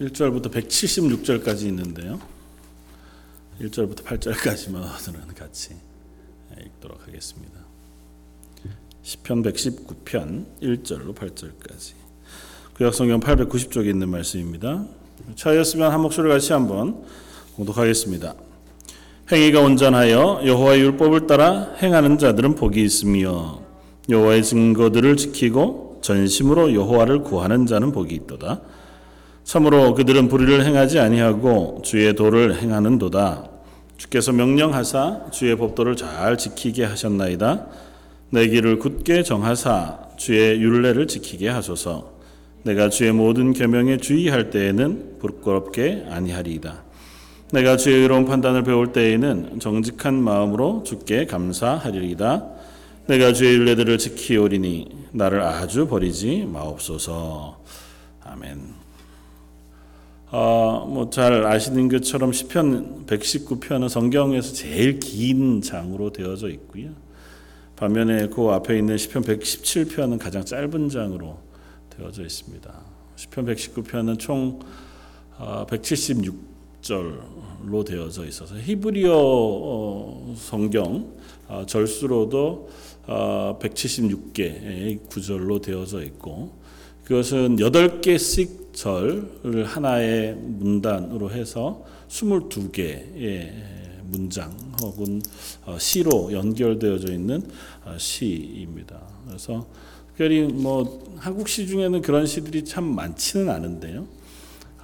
1절부터 0.00 0.52
176절까지 0.52 1.62
있는데요. 1.68 2.20
1절부터 3.60 4.04
8절까지만 4.04 4.74
오늘은 5.08 5.34
같이 5.34 5.74
읽도록 6.60 7.06
하겠습니다. 7.06 7.60
시편 9.02 9.42
119편 9.42 10.44
1절로 10.62 11.14
8절까지. 11.14 11.94
구약 12.74 12.92
성경 12.92 13.20
890쪽에 13.20 13.86
있는 13.86 14.10
말씀입니다. 14.10 14.84
차였으면 15.34 15.90
한 15.90 16.02
목소리 16.02 16.28
같이 16.28 16.52
한번 16.52 17.02
공독하겠습니다. 17.54 18.34
행위가 19.32 19.62
온전하여 19.62 20.42
여호와의 20.44 20.80
율법을 20.82 21.26
따라 21.26 21.74
행하는 21.80 22.18
자들은 22.18 22.56
복이 22.56 22.82
있으며 22.82 23.62
여호와의 24.10 24.44
증거들을 24.44 25.16
지키고 25.16 26.00
전심으로 26.02 26.74
여호와를 26.74 27.22
구하는 27.22 27.64
자는 27.64 27.92
복이 27.92 28.14
있도다. 28.14 28.60
참으로 29.46 29.94
그들은 29.94 30.26
불의를 30.26 30.64
행하지 30.64 30.98
아니하고 30.98 31.80
주의 31.84 32.12
도를 32.16 32.60
행하는도다. 32.60 33.48
주께서 33.96 34.32
명령하사 34.32 35.30
주의 35.30 35.56
법도를 35.56 35.94
잘 35.94 36.36
지키게 36.36 36.84
하셨나이다. 36.84 37.68
내 38.30 38.48
길을 38.48 38.80
굳게 38.80 39.22
정하사 39.22 40.00
주의 40.16 40.60
율례를 40.60 41.06
지키게 41.06 41.48
하소서. 41.48 42.10
내가 42.64 42.88
주의 42.88 43.12
모든 43.12 43.52
계명에 43.52 43.98
주의할 43.98 44.50
때에는 44.50 45.18
부끄럽게 45.20 46.06
아니하리이다. 46.10 46.82
내가 47.52 47.76
주의 47.76 48.02
의로운 48.02 48.24
판단을 48.24 48.64
배울 48.64 48.90
때에는 48.90 49.60
정직한 49.60 50.14
마음으로 50.14 50.82
주께 50.82 51.24
감사하리이다. 51.24 52.44
내가 53.06 53.32
주의 53.32 53.54
율례들을 53.54 53.96
지키오리니 53.98 54.88
나를 55.12 55.40
아주 55.42 55.86
버리지 55.86 56.48
마옵소서. 56.52 57.60
아멘. 58.24 58.75
어, 60.38 60.84
뭐 60.86 61.08
잘 61.08 61.46
아시는 61.46 61.88
것처럼 61.88 62.30
시편 62.30 63.06
119편은 63.06 63.88
성경에서 63.88 64.52
제일 64.52 65.00
긴 65.00 65.62
장으로 65.62 66.12
되어져 66.12 66.50
있고요. 66.50 66.90
반면에 67.74 68.28
그 68.28 68.48
앞에 68.48 68.76
있는 68.76 68.98
시편 68.98 69.22
117편은 69.22 70.18
가장 70.18 70.44
짧은 70.44 70.90
장으로 70.90 71.38
되어져 71.88 72.24
있습니다. 72.24 72.70
시편 73.16 73.46
119편은 73.46 74.18
총 74.18 74.60
176절로 75.38 77.86
되어져 77.86 78.26
있어서 78.26 78.56
히브리어 78.56 79.14
어, 79.16 80.34
성경 80.36 81.14
어, 81.48 81.64
절수로도 81.66 82.68
176개의 83.06 84.98
어, 84.98 85.00
구절로 85.08 85.62
되어져 85.62 86.02
있고 86.02 86.52
그것은 87.04 87.56
8개씩 87.56 88.65
절을 88.76 89.64
하나의 89.64 90.34
문단으로 90.34 91.30
해서 91.30 91.82
22개의 92.08 93.50
문장 94.04 94.54
혹은 94.82 95.22
어, 95.64 95.78
시로 95.78 96.30
연결되어져 96.30 97.10
있는 97.10 97.42
어, 97.86 97.96
시입니다. 97.98 99.00
그래서 99.26 99.66
특별히 100.08 100.42
뭐 100.42 101.02
한국 101.16 101.48
시 101.48 101.66
중에는 101.66 102.02
그런 102.02 102.26
시들이 102.26 102.66
참 102.66 102.84
많지는 102.84 103.48
않은데요. 103.48 104.06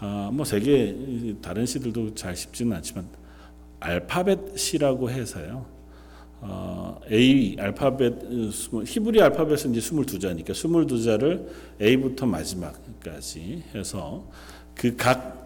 아, 0.00 0.30
뭐 0.32 0.46
세계 0.46 1.36
다른 1.42 1.66
시들도 1.66 2.14
잘 2.14 2.34
쉽지는 2.34 2.74
않지만 2.78 3.06
알파벳 3.78 4.58
시라고 4.58 5.10
해서요. 5.10 5.66
어, 6.40 6.98
A 7.10 7.56
알파벳 7.58 8.14
히브리 8.86 9.20
알파벳은 9.20 9.74
이제 9.74 9.80
22자니까 9.80 10.50
22자를 10.50 11.46
A부터 11.80 12.24
마지막 12.24 12.91
까지 13.03 13.62
해서 13.75 14.25
그 14.75 14.97
각 14.97 15.42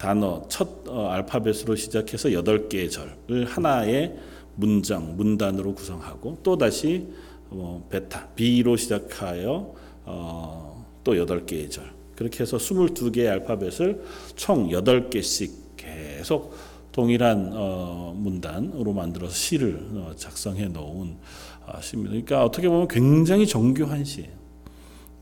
단어 0.00 0.42
첫 0.48 0.88
어, 0.88 1.08
알파벳으로 1.08 1.76
시작해서 1.76 2.30
8개의 2.30 2.90
절을 2.90 3.44
하나의 3.44 4.16
문장 4.54 5.14
문단으로 5.14 5.74
구성하고 5.74 6.38
또 6.42 6.56
다시 6.56 7.06
어, 7.50 7.86
베타 7.90 8.28
B로 8.28 8.76
시작하여 8.78 9.74
어, 10.06 10.86
또 11.04 11.12
8개의 11.12 11.70
절 11.70 11.92
그렇게 12.16 12.40
해서 12.40 12.56
22개의 12.56 13.28
알파벳을 13.28 14.02
총 14.36 14.68
8개씩 14.70 15.50
계속 15.76 16.54
동일한 16.92 17.50
어, 17.52 18.14
문단으로 18.16 18.94
만들어서 18.94 19.34
시를 19.34 19.86
어, 19.96 20.12
작성해 20.16 20.68
놓은 20.68 21.18
어, 21.66 21.80
시입니다. 21.82 22.10
그러니까 22.10 22.44
어떻게 22.44 22.70
보면 22.70 22.88
굉장히 22.88 23.46
정교한 23.46 24.02
시예요. 24.04 24.39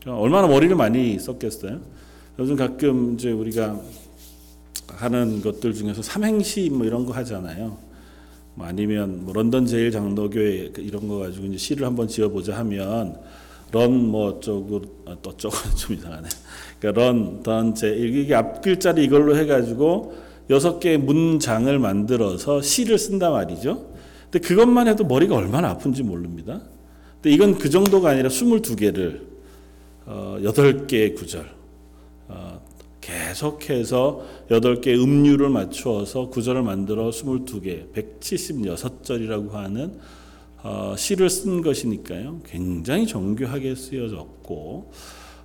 그러니까 0.01 0.21
얼마나 0.21 0.47
머리를 0.47 0.75
많이 0.75 1.19
썼겠어요. 1.19 1.79
요즘 2.39 2.55
가끔 2.55 3.15
이제 3.15 3.31
우리가 3.31 3.79
하는 4.87 5.41
것들 5.41 5.73
중에서 5.73 6.01
삼행시 6.01 6.69
뭐 6.69 6.85
이런 6.85 7.05
거 7.05 7.13
하잖아요. 7.13 7.77
뭐 8.55 8.65
아니면 8.65 9.23
뭐 9.25 9.33
런던 9.33 9.65
제일 9.65 9.91
장로교회 9.91 10.71
그 10.73 10.81
이런 10.81 11.07
거 11.07 11.19
가지고 11.19 11.45
이제 11.47 11.57
시를 11.57 11.85
한번 11.85 12.07
지어보자 12.07 12.57
하면 12.57 13.17
런뭐 13.71 14.39
쪽으로 14.39 14.81
아, 15.05 15.15
또 15.21 15.35
쪽은 15.35 15.57
좀 15.75 15.95
이상하네. 15.95 16.27
그러니까 16.79 17.01
런, 17.01 17.43
던, 17.43 17.75
제 17.75 17.95
이게 17.95 18.33
앞 18.33 18.61
글자를 18.61 19.03
이걸로 19.03 19.37
해가지고 19.37 20.15
여섯 20.49 20.79
개의 20.79 20.97
문장을 20.97 21.77
만들어서 21.77 22.61
시를 22.61 22.97
쓴단 22.97 23.31
말이죠. 23.31 23.85
근데 24.31 24.47
그것만 24.47 24.87
해도 24.87 25.03
머리가 25.03 25.35
얼마나 25.35 25.69
아픈지 25.69 26.03
모릅니다. 26.03 26.61
근데 27.15 27.35
이건 27.35 27.57
그 27.57 27.69
정도가 27.69 28.09
아니라 28.09 28.29
22개를 28.29 29.28
어, 30.05 30.37
8개의 30.41 31.15
구절 31.15 31.49
어, 32.27 32.61
계속해서 33.01 34.25
8개의 34.49 35.01
음률을 35.01 35.49
맞추어서 35.49 36.29
구절을 36.29 36.63
만들어 36.63 37.09
22개, 37.09 37.91
176절이라고 37.93 39.51
하는 39.51 39.99
어, 40.61 40.93
시를 40.97 41.29
쓴 41.29 41.61
것이니까요. 41.61 42.41
굉장히 42.45 43.07
정교하게 43.07 43.75
쓰여졌고 43.75 44.91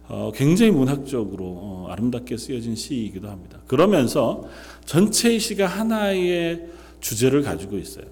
어, 0.08 0.32
굉장히 0.34 0.72
문학적으로 0.72 1.44
어, 1.44 1.86
아름답게 1.90 2.36
쓰여진 2.36 2.74
시이기도 2.74 3.28
합니다. 3.28 3.60
그러면서 3.66 4.44
전체의 4.84 5.40
시가 5.40 5.66
하나의 5.66 6.68
주제를 7.00 7.42
가지고 7.42 7.78
있어요. 7.78 8.04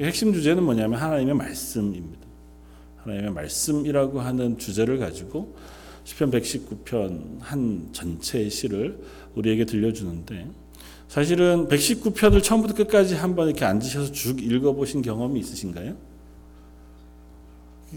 핵심 0.00 0.32
주제는 0.32 0.62
뭐냐면 0.62 0.98
하나님의 0.98 1.34
말씀입니다. 1.34 2.19
하나님의 3.02 3.32
말씀이라고 3.32 4.20
하는 4.20 4.58
주제를 4.58 4.98
가지고 4.98 5.56
시편 6.04 6.30
119편 6.30 7.40
한 7.40 7.88
전체의 7.92 8.50
시를 8.50 8.98
우리에게 9.34 9.64
들려주는데 9.64 10.48
사실은 11.08 11.68
119편을 11.68 12.42
처음부터 12.42 12.74
끝까지 12.74 13.14
한번 13.14 13.48
이렇게 13.48 13.64
앉으셔서 13.64 14.12
쭉 14.12 14.42
읽어보신 14.42 15.02
경험이 15.02 15.40
있으신가요? 15.40 15.96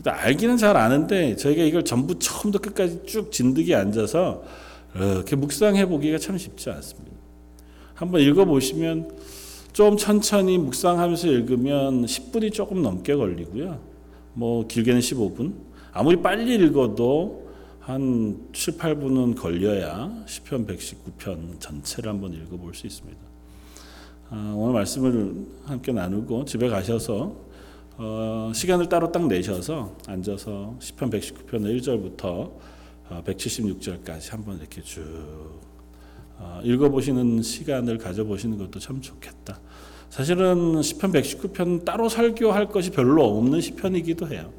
알기는 0.03 0.57
잘 0.57 0.75
아는데 0.75 1.35
저희가 1.35 1.63
이걸 1.63 1.85
전부 1.85 2.17
처음부터 2.17 2.69
끝까지 2.69 3.01
쭉 3.05 3.31
진득이 3.31 3.75
앉아서 3.75 4.43
이렇게 4.95 5.35
묵상해 5.35 5.85
보기가 5.87 6.17
참 6.17 6.37
쉽지 6.37 6.69
않습니다. 6.71 7.15
한번 7.93 8.21
읽어보시면 8.21 9.11
좀 9.73 9.97
천천히 9.97 10.57
묵상하면서 10.57 11.27
읽으면 11.27 12.05
10분이 12.05 12.51
조금 12.51 12.81
넘게 12.81 13.15
걸리고요. 13.15 13.92
뭐 14.33 14.67
길게는 14.67 14.99
15분. 14.99 15.53
아무리 15.91 16.21
빨리 16.21 16.55
읽어도 16.55 17.43
한 17.79 18.47
7, 18.53 18.77
8분은 18.77 19.37
걸려야 19.37 20.23
시편 20.25 20.65
119편 20.65 21.59
전체를 21.59 22.09
한번 22.09 22.33
읽어볼 22.33 22.73
수 22.73 22.87
있습니다. 22.87 23.19
아, 24.29 24.53
오늘 24.55 24.73
말씀을 24.73 25.45
함께 25.65 25.91
나누고 25.91 26.45
집에 26.45 26.69
가셔서 26.69 27.35
어, 27.97 28.51
시간을 28.55 28.89
따로 28.89 29.11
딱 29.11 29.27
내셔서 29.27 29.95
앉아서 30.07 30.77
시편 30.79 31.09
119편 31.11 31.47
1절부터 31.49 32.51
176절까지 33.25 34.31
한번 34.31 34.57
이렇게 34.57 34.81
쭉 34.81 35.03
어, 36.37 36.61
읽어보시는 36.63 37.43
시간을 37.43 37.97
가져보시는 37.99 38.57
것도 38.57 38.79
참 38.79 39.01
좋겠다. 39.01 39.59
사실은 40.13 40.83
시편 40.83 41.11
119편 41.11 41.85
따로 41.85 42.07
설교할 42.07 42.67
것이 42.67 42.91
별로 42.91 43.25
없는 43.25 43.61
시편이기도 43.61 44.27
해요. 44.27 44.53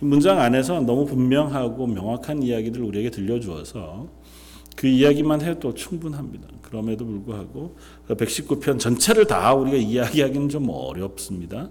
문장 0.00 0.38
안에서 0.38 0.82
너무 0.82 1.06
분명하고 1.06 1.86
명확한 1.86 2.42
이야기를 2.42 2.82
우리에게 2.82 3.08
들려주어서 3.08 4.08
그 4.76 4.86
이야기만 4.86 5.40
해도 5.40 5.72
충분합니다. 5.72 6.46
그럼에도 6.60 7.06
불구하고 7.06 7.74
119편 8.08 8.78
전체를 8.78 9.24
다 9.24 9.54
우리가 9.54 9.78
이야기하기는 9.78 10.50
좀 10.50 10.68
어렵습니다. 10.68 11.70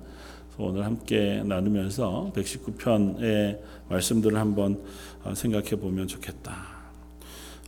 오늘 0.57 0.83
함께 0.83 1.43
나누면서 1.45 2.31
119편의 2.35 3.59
말씀들을 3.87 4.35
한번 4.35 4.81
어, 5.23 5.35
생각해 5.35 5.75
보면 5.75 6.07
좋겠다. 6.07 6.55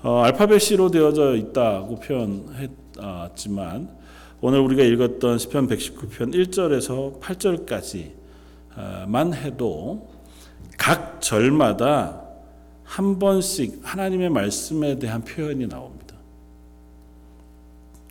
어, 0.01 0.21
알파벳 0.21 0.59
C로 0.59 0.89
되어져 0.89 1.35
있다고 1.35 1.99
표현했지만 1.99 4.01
오늘 4.45 4.59
우리가 4.59 4.83
읽었던 4.83 5.37
시편 5.37 5.69
119편 5.69 6.33
1절에서 6.33 7.21
8절까지만 8.75 9.33
해도 9.35 10.09
각 10.77 11.21
절마다 11.21 12.23
한 12.83 13.19
번씩 13.19 13.79
하나님의 13.83 14.29
말씀에 14.31 14.99
대한 14.99 15.23
표현이 15.23 15.69
나옵니다. 15.69 16.17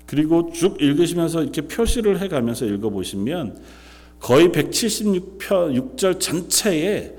그리고 0.07 0.51
쭉 0.53 0.81
읽으시면서 0.81 1.43
이렇게 1.43 1.61
표시를 1.69 2.19
해 2.23 2.29
가면서 2.29 2.65
읽어 2.65 2.89
보시면 2.89 3.61
거의 4.19 4.49
176절 4.49 6.19
전체에 6.19 7.15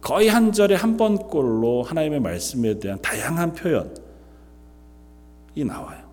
거의 0.00 0.26
한 0.26 0.50
절에 0.50 0.74
한 0.74 0.96
번꼴로 0.96 1.84
하나님의 1.84 2.18
말씀에 2.18 2.80
대한 2.80 3.00
다양한 3.00 3.52
표현이 3.52 3.94
나와요. 5.64 6.04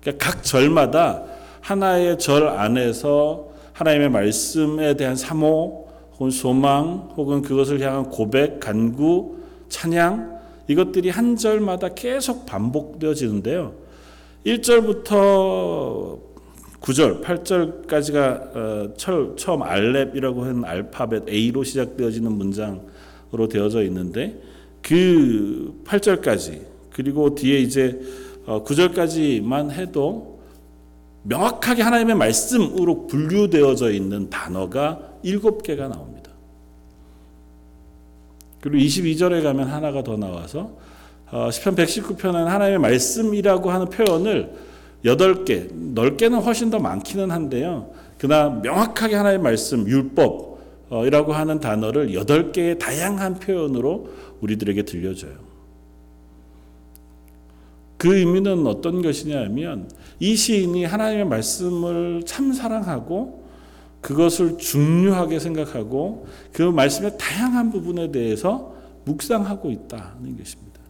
그러니까 0.00 0.32
각 0.32 0.42
절마다 0.42 1.33
하나의 1.64 2.18
절 2.18 2.46
안에서 2.46 3.48
하나님의 3.72 4.10
말씀에 4.10 4.94
대한 4.96 5.16
사모 5.16 5.88
혹은 6.12 6.30
소망 6.30 7.08
혹은 7.16 7.40
그것을 7.40 7.80
향한 7.80 8.10
고백, 8.10 8.60
간구, 8.60 9.38
찬양 9.70 10.40
이것들이 10.68 11.08
한 11.08 11.36
절마다 11.36 11.88
계속 11.88 12.44
반복되어지는데요. 12.44 13.72
1절부터 14.44 16.18
9절, 16.80 17.22
8절까지가 17.22 18.56
어, 18.56 19.34
처음 19.36 19.62
알렙이라고 19.62 20.44
하는 20.44 20.64
알파벳 20.66 21.30
A로 21.30 21.64
시작되어지는 21.64 22.30
문장으로 22.30 23.48
되어져 23.50 23.82
있는데 23.84 24.38
그 24.82 25.80
8절까지 25.86 26.60
그리고 26.92 27.34
뒤에 27.34 27.60
이제 27.60 27.98
9절까지만 28.44 29.70
해도 29.70 30.33
명확하게 31.24 31.82
하나님의 31.82 32.16
말씀으로 32.16 33.06
분류되어져 33.06 33.90
있는 33.90 34.30
단어가 34.30 35.00
7개가 35.24 35.88
나옵니다. 35.88 36.30
그리고 38.60 38.78
22절에 38.78 39.42
가면 39.42 39.68
하나가 39.68 40.02
더 40.02 40.16
나와서 40.16 40.70
어, 41.30 41.50
시편 41.50 41.74
119편은 41.74 42.44
하나님의 42.44 42.78
말씀이라고 42.78 43.70
하는 43.70 43.88
표현을 43.88 44.52
8개, 45.04 45.72
넓게는 45.72 46.40
훨씬 46.40 46.70
더 46.70 46.78
많기는 46.78 47.30
한데요. 47.30 47.90
그러나 48.18 48.60
명확하게 48.62 49.16
하나님의 49.16 49.42
말씀, 49.42 49.86
율법이라고 49.86 51.32
하는 51.32 51.60
단어를 51.60 52.12
8개의 52.12 52.78
다양한 52.78 53.38
표현으로 53.38 54.08
우리들에게 54.40 54.82
들려줘요. 54.84 55.53
그 58.04 58.18
의미는 58.18 58.66
어떤 58.66 59.00
것이냐면 59.00 59.88
이 60.20 60.36
시인이 60.36 60.84
하나님의 60.84 61.24
말씀을 61.24 62.22
참 62.26 62.52
사랑하고 62.52 63.48
그것을 64.02 64.58
중요하게 64.58 65.38
생각하고 65.38 66.26
그 66.52 66.60
말씀의 66.60 67.16
다양한 67.16 67.72
부분에 67.72 68.12
대해서 68.12 68.74
묵상하고 69.06 69.70
있다는 69.70 70.36
것입니다. 70.36 70.80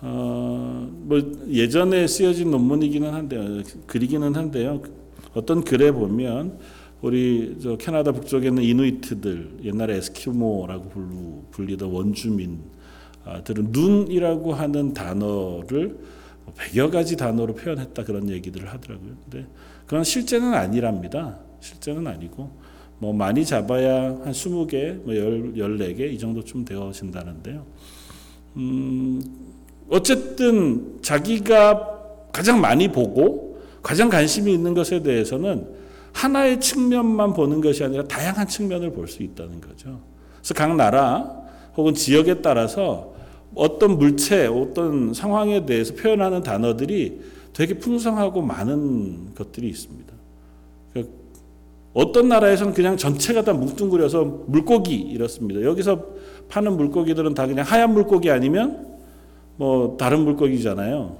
어, 0.00 0.88
뭐 0.90 1.20
예전에 1.50 2.06
쓰여진 2.06 2.50
논문이기는 2.50 3.12
한데요, 3.12 3.62
글이기는 3.86 4.34
한데요. 4.34 4.80
어떤 5.34 5.64
글에 5.64 5.90
보면 5.90 6.58
우리 7.02 7.58
저 7.62 7.76
캐나다 7.76 8.12
북쪽에 8.12 8.48
있는 8.48 8.62
이누이트들 8.62 9.58
옛날에 9.64 9.98
에스키모라고 9.98 11.44
불리던 11.50 11.90
원주민 11.90 12.60
들은 13.44 13.68
눈이라고 13.70 14.54
하는 14.54 14.94
단어를 14.94 15.98
100여 16.56 16.90
가지 16.90 17.16
단어로 17.16 17.54
표현했다 17.54 18.04
그런 18.04 18.28
얘기들을 18.30 18.68
하더라고요. 18.72 19.14
근데 19.24 19.46
그건 19.86 20.04
실제는 20.04 20.54
아니랍니다. 20.54 21.38
실제는 21.60 22.06
아니고 22.06 22.50
뭐 22.98 23.12
많이 23.12 23.44
잡아야 23.44 24.04
한 24.04 24.32
20개, 24.32 24.94
뭐 25.04 25.14
14개 25.14 26.00
이 26.12 26.18
정도쯤 26.18 26.64
되어진다는데요. 26.64 27.66
음, 28.56 29.20
어쨌든 29.90 30.98
자기가 31.02 31.94
가장 32.32 32.60
많이 32.60 32.88
보고 32.88 33.60
가장 33.82 34.08
관심이 34.08 34.52
있는 34.52 34.74
것에 34.74 35.02
대해서는 35.02 35.66
하나의 36.12 36.60
측면만 36.60 37.34
보는 37.34 37.60
것이 37.60 37.84
아니라 37.84 38.04
다양한 38.04 38.48
측면을 38.48 38.92
볼 38.92 39.06
수 39.06 39.22
있다는 39.22 39.60
거죠. 39.60 40.00
그래서 40.38 40.54
각 40.54 40.74
나라 40.74 41.44
혹은 41.76 41.92
지역에 41.94 42.40
따라서 42.40 43.14
어떤 43.56 43.98
물체, 43.98 44.46
어떤 44.46 45.14
상황에 45.14 45.64
대해서 45.66 45.94
표현하는 45.94 46.42
단어들이 46.42 47.20
되게 47.54 47.78
풍성하고 47.78 48.42
많은 48.42 49.34
것들이 49.34 49.68
있습니다. 49.68 50.12
그러니까 50.92 51.14
어떤 51.94 52.28
나라에서는 52.28 52.74
그냥 52.74 52.98
전체가 52.98 53.42
다 53.42 53.54
뭉뚱그려서 53.54 54.44
물고기 54.46 54.94
이렇습니다. 54.94 55.62
여기서 55.62 56.04
파는 56.50 56.76
물고기들은 56.76 57.32
다 57.32 57.46
그냥 57.46 57.64
하얀 57.64 57.94
물고기 57.94 58.30
아니면 58.30 58.86
뭐 59.56 59.96
다른 59.98 60.20
물고기잖아요. 60.20 61.16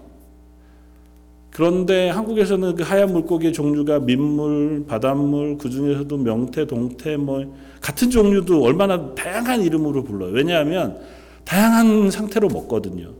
그런데 1.50 2.10
한국에서는 2.10 2.74
그 2.74 2.82
하얀 2.82 3.14
물고기의 3.14 3.54
종류가 3.54 4.00
민물, 4.00 4.84
바닷물, 4.86 5.56
그 5.56 5.70
중에서도 5.70 6.14
명태, 6.18 6.66
동태 6.66 7.16
뭐 7.16 7.56
같은 7.80 8.10
종류도 8.10 8.62
얼마나 8.62 9.14
다양한 9.14 9.62
이름으로 9.62 10.04
불러요. 10.04 10.32
왜냐하면 10.32 11.00
다양한 11.46 12.10
상태로 12.10 12.48
먹거든요. 12.48 13.14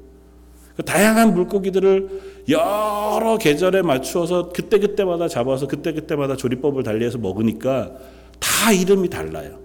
그 0.77 0.83
다양한 0.83 1.33
물고기들을 1.33 2.45
여러 2.51 3.39
계절에 3.39 3.81
맞추어서 3.81 4.51
그때 4.51 4.79
그때마다 4.79 5.27
잡아서 5.27 5.67
그때 5.67 5.93
그때마다 5.93 6.37
조리법을 6.37 6.83
달리해서 6.83 7.17
먹으니까 7.19 7.93
다 8.39 8.73
이름이 8.73 9.09
달라요. 9.09 9.59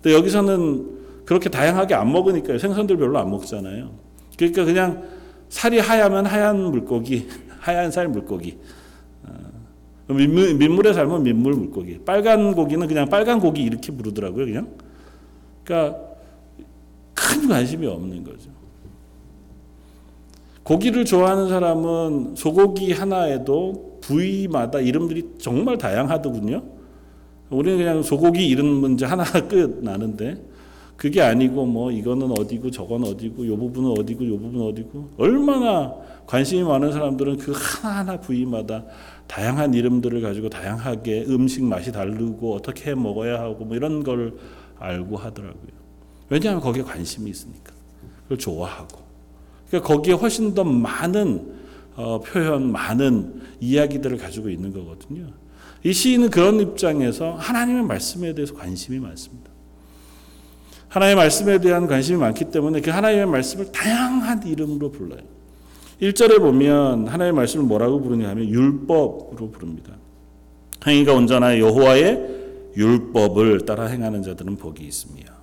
근데 0.00 0.16
여기서는 0.16 0.98
그렇게 1.26 1.50
다양하게 1.50 1.94
안 1.94 2.10
먹으니까요. 2.10 2.58
생선들 2.58 2.96
별로 2.96 3.18
안 3.18 3.30
먹잖아요. 3.30 3.90
그러니까 4.38 4.64
그냥 4.64 5.02
살이 5.50 5.78
하얗면 5.78 6.24
하얀 6.26 6.70
물고기, 6.70 7.28
하얀 7.60 7.90
살 7.90 8.08
물고기. 8.08 8.56
어, 9.26 10.14
민물, 10.14 10.54
민물에 10.54 10.94
살면 10.94 11.22
민물 11.22 11.54
물고기. 11.54 11.98
빨간 11.98 12.54
고기는 12.54 12.86
그냥 12.86 13.08
빨간 13.08 13.40
고기 13.40 13.62
이렇게 13.62 13.92
부르더라고요, 13.92 14.46
그냥. 14.46 14.68
그러니까 15.64 16.09
큰 17.20 17.48
관심이 17.48 17.86
없는 17.86 18.24
거죠. 18.24 18.50
고기를 20.62 21.04
좋아하는 21.04 21.48
사람은 21.48 22.34
소고기 22.36 22.92
하나에도 22.92 23.98
부위마다 24.00 24.80
이름들이 24.80 25.34
정말 25.38 25.76
다양하더군요. 25.76 26.62
우리는 27.50 27.78
그냥 27.78 28.02
소고기 28.02 28.46
이름 28.46 28.66
문제 28.66 29.04
하나 29.04 29.24
끝 29.48 29.80
나는데 29.82 30.50
그게 30.96 31.22
아니고 31.22 31.64
뭐 31.66 31.90
이거는 31.90 32.30
어디고 32.38 32.70
저건 32.70 33.04
어디고 33.04 33.46
요 33.46 33.56
부분은 33.56 33.98
어디고 33.98 34.26
요 34.28 34.38
부분은 34.38 34.66
어디고 34.66 35.08
얼마나 35.16 35.94
관심이 36.26 36.62
많은 36.62 36.92
사람들은 36.92 37.38
그 37.38 37.52
하나하나 37.56 38.20
부위마다 38.20 38.84
다양한 39.26 39.74
이름들을 39.74 40.20
가지고 40.20 40.50
다양하게 40.50 41.24
음식 41.28 41.64
맛이 41.64 41.90
다르고 41.90 42.54
어떻게 42.54 42.90
해 42.90 42.94
먹어야 42.94 43.40
하고 43.40 43.64
뭐 43.64 43.76
이런 43.76 44.04
걸 44.04 44.36
알고 44.78 45.16
하더라고요. 45.16 45.80
왜냐하면 46.30 46.62
거기에 46.62 46.82
관심이 46.82 47.30
있으니까 47.30 47.72
그걸 48.22 48.38
좋아하고 48.38 48.98
그러니까 49.68 49.94
거기에 49.94 50.14
훨씬 50.14 50.54
더 50.54 50.64
많은 50.64 51.60
어, 51.96 52.20
표현, 52.20 52.72
많은 52.72 53.42
이야기들을 53.60 54.16
가지고 54.16 54.48
있는 54.48 54.72
거거든요. 54.72 55.26
이 55.84 55.92
시인은 55.92 56.30
그런 56.30 56.60
입장에서 56.60 57.34
하나님의 57.34 57.82
말씀에 57.84 58.34
대해서 58.34 58.54
관심이 58.54 58.98
많습니다. 58.98 59.50
하나님의 60.88 61.16
말씀에 61.16 61.58
대한 61.60 61.86
관심이 61.86 62.18
많기 62.18 62.46
때문에 62.46 62.80
그 62.80 62.90
하나님의 62.90 63.26
말씀을 63.26 63.70
다양한 63.72 64.46
이름으로 64.46 64.90
불러요. 64.90 65.20
1절에 66.00 66.38
보면 66.38 67.08
하나님의 67.08 67.32
말씀을 67.32 67.66
뭐라고 67.66 68.00
부르냐 68.00 68.28
하면 68.30 68.48
율법으로 68.48 69.50
부릅니다. 69.50 69.92
행위가 70.86 71.12
온전하여 71.12 71.60
여호와의 71.60 72.40
율법을 72.76 73.66
따라 73.66 73.86
행하는 73.86 74.22
자들은 74.22 74.56
복이 74.56 74.84
있습니다. 74.84 75.39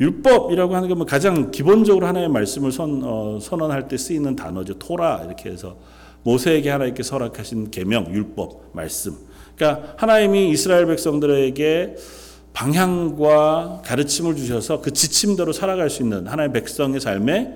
율법이라고 0.00 0.74
하는 0.74 0.88
건 0.88 1.06
가장 1.06 1.50
기본적으로 1.50 2.06
하나님의 2.06 2.32
말씀을 2.32 2.72
선, 2.72 3.02
어, 3.04 3.38
선언할 3.40 3.88
때 3.88 3.96
쓰이는 3.96 4.34
단어죠. 4.34 4.74
토라 4.74 5.22
이렇게 5.26 5.50
해서 5.50 5.76
모세에게 6.22 6.70
하나님께 6.70 7.02
설악하신 7.02 7.70
계명, 7.70 8.12
율법, 8.12 8.70
말씀. 8.72 9.14
그러니까 9.56 9.94
하나님이 9.96 10.50
이스라엘 10.50 10.86
백성들에게 10.86 11.96
방향과 12.52 13.82
가르침을 13.84 14.36
주셔서 14.36 14.80
그 14.80 14.92
지침대로 14.92 15.52
살아갈 15.52 15.90
수 15.90 16.02
있는 16.02 16.26
하나님의 16.26 16.60
백성의 16.60 17.00
삶의 17.00 17.52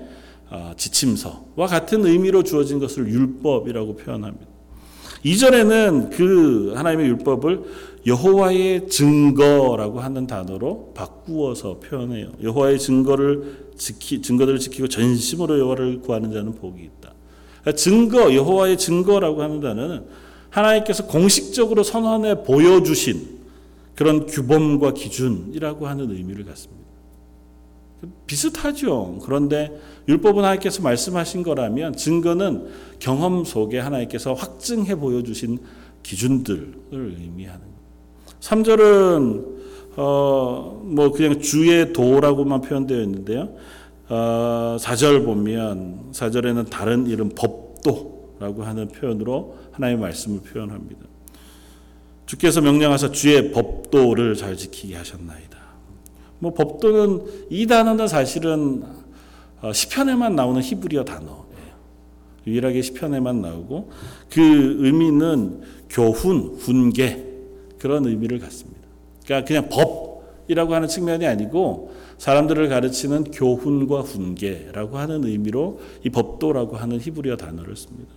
어, 0.51 0.73
지침서와 0.77 1.67
같은 1.67 2.05
의미로 2.05 2.43
주어진 2.43 2.79
것을 2.79 3.07
율법이라고 3.07 3.95
표현합니다. 3.97 4.45
이전에는 5.23 6.11
그 6.11 6.73
하나님의 6.75 7.07
율법을 7.07 7.63
여호와의 8.05 8.87
증거라고 8.87 9.99
하는 9.99 10.27
단어로 10.27 10.91
바꾸어서 10.93 11.79
표현해요. 11.79 12.31
여호와의 12.41 12.79
증거를 12.79 13.71
지키 13.77 14.21
증거들을 14.21 14.59
지키고 14.59 14.87
전심으로 14.87 15.59
여호와를 15.59 16.01
구하는 16.01 16.31
자는 16.31 16.53
복이 16.53 16.83
있다. 16.83 17.13
그러니까 17.61 17.71
증거 17.75 18.33
여호와의 18.33 18.77
증거라고 18.77 19.41
하는 19.41 19.59
단어는 19.59 20.05
하나님께서 20.51 21.07
공식적으로 21.07 21.83
선언해 21.83 22.43
보여 22.43 22.83
주신 22.83 23.39
그런 23.95 24.27
규범과 24.27 24.93
기준이라고 24.93 25.87
하는 25.87 26.11
의미를 26.11 26.45
갖습니다. 26.45 26.85
비슷하죠. 28.27 29.19
그런데 29.23 29.71
율법은 30.07 30.43
하나님께서 30.43 30.83
말씀하신 30.83 31.41
거라면 31.41 31.95
증거는 31.95 32.67
경험 32.99 33.43
속에 33.43 33.79
하나님께서 33.79 34.33
확증해 34.33 34.95
보여주신 34.95 35.57
기준들을 36.03 36.73
의미하는. 36.91 37.74
3절은 38.45 39.55
어, 39.97 40.81
뭐 40.83 41.11
그냥 41.11 41.39
주의 41.39 41.91
도라고만 41.91 42.61
표현되어 42.61 43.01
있는데요. 43.01 43.55
어, 44.07 44.77
4절 44.79 45.25
보면 45.25 46.11
4절에는 46.11 46.69
다른 46.69 47.07
이름 47.07 47.29
법도라고 47.29 48.63
하는 48.63 48.87
표현으로 48.89 49.55
하나님의 49.71 50.01
말씀을 50.01 50.41
표현합니다. 50.41 51.01
주께서 52.27 52.61
명령하사 52.61 53.11
주의 53.11 53.51
법도를 53.51 54.35
잘 54.35 54.55
지키게 54.55 54.95
하셨나이다. 54.95 55.57
뭐 56.37 56.53
법도는 56.53 57.47
이 57.49 57.65
단어는 57.65 58.07
사실은 58.07 58.83
어, 59.61 59.73
시편에만 59.73 60.35
나오는 60.35 60.61
히브리어 60.61 61.03
단어예요. 61.03 61.45
유일하게 62.45 62.83
시편에만 62.83 63.41
나오고 63.41 63.89
그 64.29 64.75
의미는 64.79 65.61
교훈, 65.89 66.57
훈계 66.59 67.24
그런 67.85 68.07
의미를 68.07 68.39
갖습니다. 68.39 68.81
그러니까 69.23 69.47
그냥 69.47 69.69
법이라고 69.69 70.73
하는 70.73 70.87
측면이 70.87 71.27
아니고 71.27 71.93
사람들을 72.17 72.67
가르치는 72.67 73.25
교훈과 73.25 74.01
훈계라고 74.01 74.97
하는 74.97 75.23
의미로 75.23 75.79
이 76.03 76.09
법도라고 76.09 76.77
하는 76.77 76.99
히브리어 76.99 77.37
단어를 77.37 77.75
씁니다. 77.75 78.09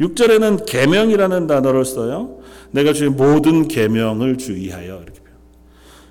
6절에는 0.00 0.66
계명이라는 0.66 1.46
단어를 1.46 1.84
써요. 1.84 2.40
내가 2.72 2.92
주의 2.92 3.08
모든 3.08 3.68
계명을 3.68 4.38
주의하여 4.38 5.02
이렇게. 5.02 5.20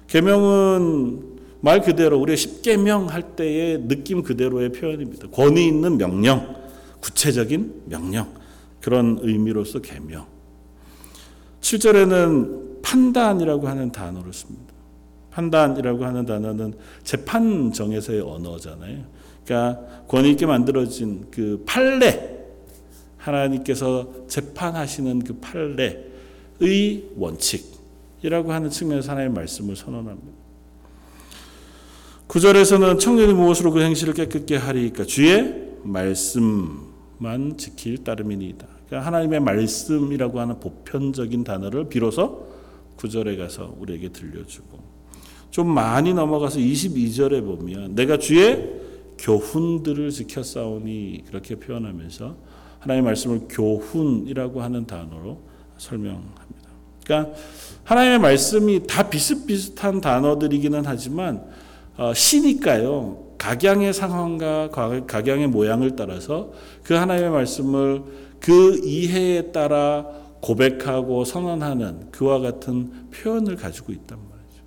계명은 0.07 1.35
말 1.59 1.81
그대로 1.81 2.17
우리가 2.17 2.37
십계명 2.37 3.09
할 3.09 3.35
때의 3.35 3.89
느낌 3.89 4.23
그대로의 4.23 4.71
표현입니다. 4.71 5.27
권위 5.31 5.67
있는 5.67 5.97
명령, 5.97 6.55
구체적인 7.01 7.81
명령 7.87 8.31
그런 8.79 9.19
의미로서 9.21 9.79
계명. 9.79 10.27
7절에는 11.59 12.64
판단이라고 12.85 13.67
하는 13.67 13.91
단어를 13.91 14.31
씁니다. 14.31 14.73
판단이라고 15.31 16.05
하는 16.05 16.25
단어는 16.25 16.75
재판정에서의 17.03 18.21
언어잖아요. 18.21 19.03
그러니까 19.43 19.81
권위 20.07 20.31
있게 20.31 20.45
만들어진 20.45 21.25
그 21.31 21.63
판례 21.65 22.45
하나님께서 23.17 24.27
재판하시는 24.27 25.23
그 25.23 25.33
판례의 25.39 27.09
원칙이라고 27.17 28.53
하는 28.53 28.69
측면에서 28.69 29.11
하나님의 29.11 29.35
말씀을 29.35 29.75
선언합니다. 29.75 30.45
9절에서는 32.27 32.99
청년이 32.99 33.33
무엇으로 33.33 33.71
그 33.71 33.81
행실을 33.81 34.13
깨끗게 34.13 34.57
하리까 34.57 35.05
주의 35.05 35.71
말씀만 35.83 37.57
지킬 37.57 38.03
따름이니이다. 38.03 38.67
그러니까 38.87 39.07
하나님의 39.07 39.39
말씀이라고 39.39 40.39
하는 40.39 40.59
보편적인 40.59 41.43
단어를 41.43 41.89
비로소 41.89 42.44
9절에 42.97 43.37
가서 43.37 43.75
우리에게 43.79 44.09
들려주고 44.09 44.79
좀 45.51 45.67
많이 45.67 46.13
넘어가서 46.13 46.59
22절에 46.59 47.43
보면 47.45 47.95
내가 47.95 48.17
주의 48.17 48.73
교훈들을 49.17 50.11
싸우니 50.43 51.23
그렇게 51.27 51.55
표현하면서 51.55 52.35
하나님의 52.79 53.05
말씀을 53.05 53.41
교훈이라고 53.49 54.61
하는 54.61 54.85
단어로 54.85 55.39
설명합니다. 55.77 56.35
그러니까 57.03 57.33
하나님의 57.83 58.19
말씀이 58.19 58.85
다 58.87 59.09
비슷비슷한 59.09 60.01
단어들이기는 60.01 60.83
하지만 60.85 61.45
어, 61.97 62.13
시니까요. 62.13 63.23
각양의 63.37 63.93
상황과 63.93 64.69
각양의 65.07 65.47
모양을 65.47 65.95
따라서 65.95 66.51
그 66.83 66.93
하나님의 66.93 67.29
말씀을 67.31 68.03
그 68.39 68.79
이해에 68.83 69.51
따라 69.51 70.05
고백하고 70.45 71.25
선언하는 71.25 72.11
그와 72.11 72.39
같은 72.39 73.09
표현을 73.09 73.55
가지고 73.55 73.91
있단 73.93 74.19
말이죠. 74.19 74.63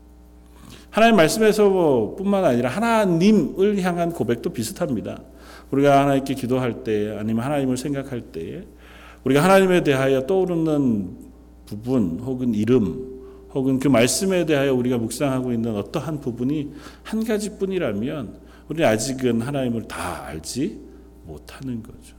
하나님 0.91 1.15
말씀에서 1.15 2.17
뿐만 2.19 2.45
아니라 2.45 2.69
하나님을 2.69 3.81
향한 3.83 4.11
고백도 4.11 4.51
비슷합니다. 4.51 5.23
우리가 5.71 6.01
하나님께 6.01 6.35
기도할 6.35 6.83
때 6.83 7.17
아니면 7.17 7.45
하나님을 7.45 7.77
생각할 7.77 8.23
때 8.33 8.65
우리가 9.23 9.45
하나님에 9.45 9.85
대하여 9.85 10.27
떠오르는 10.27 11.17
부분 11.67 12.19
혹은 12.25 12.55
이름 12.55 13.21
혹은 13.55 13.79
그 13.79 13.87
말씀에 13.87 14.47
대하여 14.47 14.75
우리가 14.75 14.99
묵상하고 14.99 15.53
있는 15.53 15.77
어떠한 15.77 16.21
부분이 16.21 16.73
한 17.05 17.25
가지뿐이라면 17.25 18.41
우리는 18.69 18.89
아직은 18.89 19.43
하나님을 19.43 19.87
다 19.87 20.25
알지 20.27 20.81
못하는 21.25 21.85
거죠. 21.85 22.18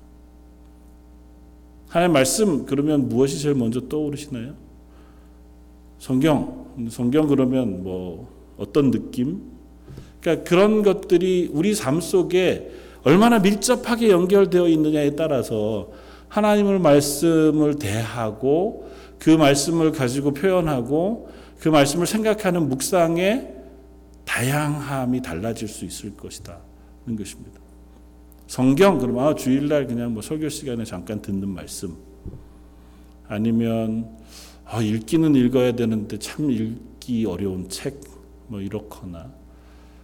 하나님 1.89 2.13
말씀 2.13 2.65
그러면 2.65 3.09
무엇이 3.09 3.39
제일 3.39 3.55
먼저 3.55 3.81
떠오르시나요? 3.87 4.53
성경. 5.97 6.67
성경 6.89 7.27
그러면 7.27 7.83
뭐 7.83 8.29
어떤 8.57 8.91
느낌? 8.91 9.41
그러니까 10.21 10.47
그런 10.47 10.83
것들이 10.83 11.49
우리 11.51 11.73
삶 11.73 11.99
속에 11.99 12.71
얼마나 13.03 13.39
밀접하게 13.39 14.11
연결되어 14.11 14.67
있느냐에 14.67 15.15
따라서 15.15 15.89
하나님을 16.27 16.79
말씀을 16.79 17.75
대하고 17.75 18.87
그 19.17 19.31
말씀을 19.31 19.91
가지고 19.91 20.33
표현하고 20.33 21.29
그 21.59 21.69
말씀을 21.69 22.05
생각하는 22.05 22.69
묵상의 22.69 23.55
다양함이 24.25 25.21
달라질 25.21 25.67
수 25.67 25.85
있을 25.85 26.15
것이다 26.15 26.59
는 27.07 27.15
것입니다. 27.15 27.58
성경 28.49 28.97
그러면 28.97 29.27
아, 29.27 29.35
주일날 29.35 29.85
그냥 29.85 30.13
뭐 30.13 30.21
설교 30.21 30.49
시간에 30.49 30.83
잠깐 30.83 31.21
듣는 31.21 31.47
말씀. 31.47 31.95
아니면 33.27 34.17
아, 34.65 34.81
읽기는 34.81 35.35
읽어야 35.35 35.73
되는데 35.73 36.17
참 36.17 36.51
읽기 36.51 37.25
어려운 37.25 37.69
책 37.69 38.19
뭐 38.49 38.59
이렇거나. 38.61 39.31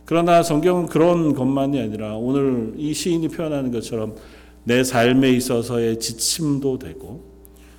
그러나 0.05 0.43
성경은 0.43 0.85
그런 0.85 1.33
것만이 1.33 1.79
아니라 1.79 2.15
오늘 2.15 2.73
이 2.77 2.93
시인이 2.93 3.27
표현하는 3.29 3.71
것처럼 3.71 4.15
내 4.63 4.83
삶에 4.83 5.31
있어서의 5.31 5.99
지침도 5.99 6.79
되고 6.79 7.23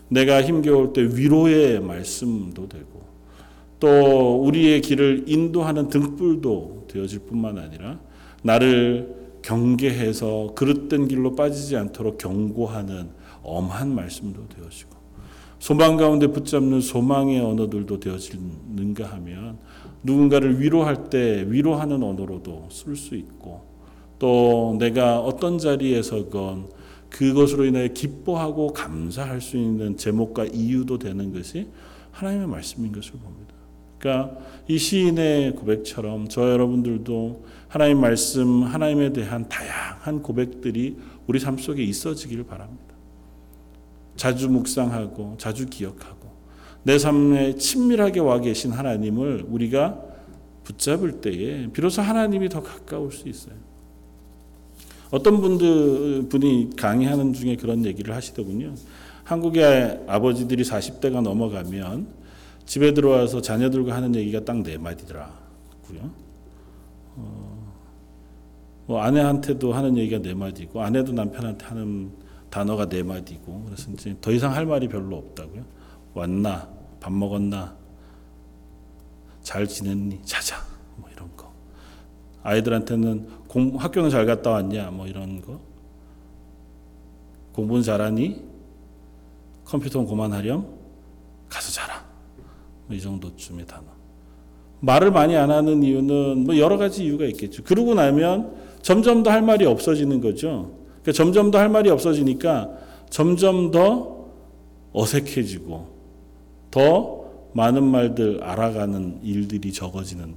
내가 0.08 0.42
힘겨울 0.42 0.92
때 0.92 1.02
위로의 1.02 1.80
말씀도 1.80 2.68
되고 2.68 3.06
또 3.78 4.42
우리의 4.44 4.80
길을 4.80 5.24
인도하는 5.26 5.88
등불도 5.88 6.86
되어질 6.88 7.20
뿐만 7.20 7.58
아니라 7.58 8.00
나를 8.42 9.25
경계해서 9.46 10.54
그릇된 10.56 11.06
길로 11.06 11.36
빠지지 11.36 11.76
않도록 11.76 12.18
경고하는 12.18 13.10
엄한 13.44 13.94
말씀도 13.94 14.48
되어지고 14.48 14.96
소망 15.60 15.96
가운데 15.96 16.26
붙잡는 16.26 16.80
소망의 16.80 17.40
언어들도 17.40 18.00
되어지는가 18.00 19.06
하면 19.12 19.58
누군가를 20.02 20.60
위로할 20.60 21.10
때 21.10 21.46
위로하는 21.48 22.02
언어로도 22.02 22.68
쓸 22.72 22.96
수 22.96 23.14
있고 23.14 23.64
또 24.18 24.76
내가 24.80 25.20
어떤 25.20 25.58
자리에서건 25.58 26.70
그것으로 27.08 27.66
인해 27.66 27.88
기뻐하고 27.88 28.72
감사할 28.72 29.40
수 29.40 29.56
있는 29.56 29.96
제목과 29.96 30.44
이유도 30.44 30.98
되는 30.98 31.32
것이 31.32 31.68
하나님의 32.10 32.48
말씀인 32.48 32.90
것을 32.90 33.12
봅니다. 33.12 33.45
그러니까 34.06 34.38
이 34.68 34.78
시인의 34.78 35.56
고백처럼 35.56 36.28
저 36.28 36.48
여러분들도 36.48 37.44
하나님 37.66 38.00
말씀, 38.00 38.62
하나님에 38.62 39.12
대한 39.12 39.48
다양한 39.48 40.22
고백들이 40.22 40.96
우리 41.26 41.40
삶 41.40 41.58
속에 41.58 41.82
있어지기를 41.82 42.44
바랍니다. 42.44 42.84
자주 44.14 44.48
묵상하고 44.48 45.34
자주 45.38 45.66
기억하고 45.66 46.28
내 46.84 46.98
삶에 46.98 47.56
친밀하게 47.56 48.20
와 48.20 48.40
계신 48.40 48.70
하나님을 48.70 49.44
우리가 49.48 50.00
붙잡을 50.62 51.20
때에 51.20 51.68
비로소 51.72 52.00
하나님이 52.00 52.48
더 52.48 52.62
가까울 52.62 53.10
수 53.10 53.28
있어요. 53.28 53.54
어떤 55.10 55.40
분들 55.40 56.28
분이 56.28 56.70
강의하는 56.76 57.32
중에 57.32 57.56
그런 57.56 57.84
얘기를 57.84 58.14
하시더군요. 58.14 58.74
한국의 59.24 60.04
아버지들이 60.06 60.62
40대가 60.62 61.20
넘어가면 61.20 62.25
집에 62.66 62.92
들어와서 62.92 63.40
자녀들과 63.40 63.94
하는 63.94 64.14
얘기가 64.14 64.44
딱 64.44 64.62
네 64.62 64.76
마디더라고요. 64.76 66.10
어, 67.16 67.72
뭐 68.86 69.00
아내한테도 69.00 69.72
하는 69.72 69.96
얘기가 69.96 70.20
네 70.20 70.34
마디고 70.34 70.82
아내도 70.82 71.12
남편한테 71.12 71.64
하는 71.66 72.12
단어가 72.50 72.88
네 72.88 73.02
마디고 73.02 73.64
그래서 73.66 73.90
이제 73.92 74.16
더 74.20 74.30
이상 74.32 74.52
할 74.52 74.66
말이 74.66 74.88
별로 74.88 75.16
없다고요. 75.16 75.64
왔나 76.14 76.68
밥 77.00 77.12
먹었나 77.12 77.76
잘 79.42 79.66
지냈니 79.66 80.22
자자 80.24 80.56
뭐 80.96 81.08
이런 81.14 81.34
거. 81.36 81.52
아이들한테는 82.42 83.46
공, 83.48 83.76
학교는 83.76 84.10
잘 84.10 84.26
갔다 84.26 84.50
왔냐 84.50 84.90
뭐 84.90 85.06
이런 85.06 85.40
거. 85.40 85.60
공부는 87.52 87.82
잘하니 87.82 88.44
컴퓨터는 89.64 90.06
그만하렴 90.08 90.66
가서 91.48 91.72
자라. 91.72 91.85
뭐 92.86 92.96
이 92.96 93.00
정도쯤의 93.00 93.66
단어. 93.66 93.84
말을 94.80 95.10
많이 95.10 95.36
안 95.36 95.50
하는 95.50 95.82
이유는 95.82 96.44
뭐 96.44 96.58
여러 96.58 96.76
가지 96.76 97.04
이유가 97.04 97.24
있겠죠. 97.26 97.62
그러고 97.64 97.94
나면 97.94 98.52
점점 98.82 99.22
더 99.22 99.30
할 99.30 99.42
말이 99.42 99.64
없어지는 99.66 100.20
거죠. 100.20 100.70
그러니까 101.02 101.12
점점 101.12 101.50
더 101.50 101.58
할 101.58 101.68
말이 101.68 101.90
없어지니까 101.90 102.70
점점 103.10 103.70
더 103.70 104.26
어색해지고 104.92 105.86
더 106.70 107.24
많은 107.54 107.82
말들 107.84 108.42
알아가는 108.42 109.20
일들이 109.22 109.72
적어지는. 109.72 110.34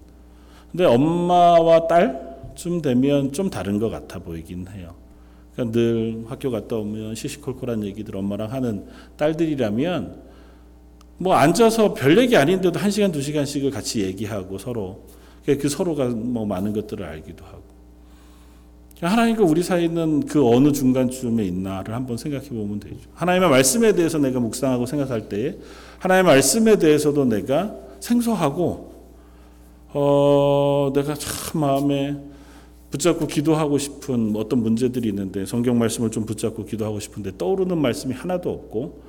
근데 0.71 0.85
엄마와 0.85 1.87
딸쯤 1.87 2.81
되면 2.81 3.31
좀 3.33 3.49
다른 3.49 3.77
것 3.79 3.89
같아 3.89 4.19
보이긴 4.19 4.67
해요. 4.69 4.95
그러니까 5.53 5.77
늘 5.77 6.23
학교 6.27 6.49
갔다 6.49 6.77
오면 6.77 7.15
시시콜콜한 7.15 7.83
얘기들 7.83 8.15
엄마랑 8.15 8.51
하는 8.53 8.85
딸들이라면 9.17 10.28
뭐 11.19 11.35
앉아서 11.35 11.93
별 11.93 12.17
얘기 12.17 12.35
아닌데도 12.35 12.79
한 12.79 12.89
시간 12.89 13.11
두 13.11 13.21
시간씩을 13.21 13.71
같이 13.71 14.01
얘기하고 14.01 14.57
서로 14.57 15.03
그 15.45 15.67
서로가 15.67 16.05
뭐 16.05 16.45
많은 16.45 16.73
것들을 16.73 17.05
알기도 17.05 17.43
하고 17.45 17.61
하나님과 19.01 19.43
우리 19.43 19.63
사이는 19.63 20.25
그 20.25 20.45
어느 20.45 20.71
중간쯤에 20.71 21.45
있나를 21.45 21.93
한번 21.93 22.17
생각해 22.17 22.49
보면 22.49 22.81
되죠. 22.81 22.97
하나님의 23.13 23.49
말씀에 23.49 23.93
대해서 23.93 24.17
내가 24.17 24.39
묵상하고 24.39 24.85
생각할 24.85 25.29
때에 25.29 25.55
하나님의 25.99 26.33
말씀에 26.33 26.77
대해서도 26.77 27.25
내가 27.25 27.75
생소하고 27.99 28.93
어 29.93 30.91
내가 30.93 31.13
참 31.15 31.61
마음에 31.61 32.17
붙잡고 32.91 33.27
기도하고 33.27 33.77
싶은 33.77 34.35
어떤 34.35 34.61
문제들이 34.61 35.09
있는데 35.09 35.45
성경 35.45 35.77
말씀을 35.79 36.11
좀 36.11 36.25
붙잡고 36.25 36.65
기도하고 36.65 36.99
싶은데 36.99 37.37
떠오르는 37.37 37.77
말씀이 37.77 38.13
하나도 38.13 38.49
없고 38.49 39.08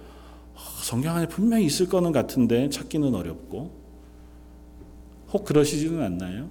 성경 0.83 1.17
안에 1.17 1.29
분명히 1.29 1.67
있을 1.67 1.89
거는 1.89 2.13
같은데 2.13 2.69
찾기는 2.69 3.15
어렵고 3.15 3.71
혹 5.33 5.45
그러시지는 5.45 6.03
않나요? 6.03 6.51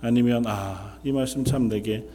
아니면 0.00 0.44
아, 0.46 0.98
이 1.02 1.12
말씀 1.12 1.44
참 1.44 1.68
내게 1.68 2.06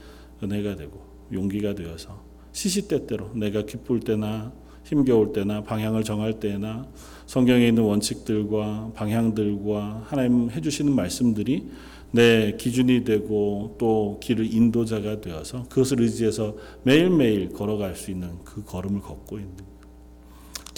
은혜가 0.41 0.75
되고 0.75 1.01
용기가 1.33 1.75
되어서 1.75 2.21
시시때때로 2.51 3.33
내가 3.33 3.63
기쁠 3.63 3.99
때나 4.01 4.51
힘겨울 4.83 5.33
때나 5.33 5.63
방향을 5.63 6.03
정할 6.03 6.39
때나 6.39 6.87
성경에 7.25 7.67
있는 7.67 7.83
원칙들과 7.83 8.91
방향들과 8.95 10.05
하나님 10.07 10.49
해주시는 10.49 10.93
말씀들이 10.93 11.69
내 12.11 12.55
기준이 12.57 13.03
되고 13.03 13.75
또 13.77 14.19
길을 14.21 14.51
인도자가 14.51 15.21
되어서 15.21 15.63
그것을 15.63 16.01
의지해서 16.01 16.55
매일매일 16.83 17.49
걸어갈 17.49 17.95
수 17.95 18.09
있는 18.09 18.39
그 18.43 18.63
걸음을 18.63 19.01
걷고 19.01 19.37
있는 19.37 19.78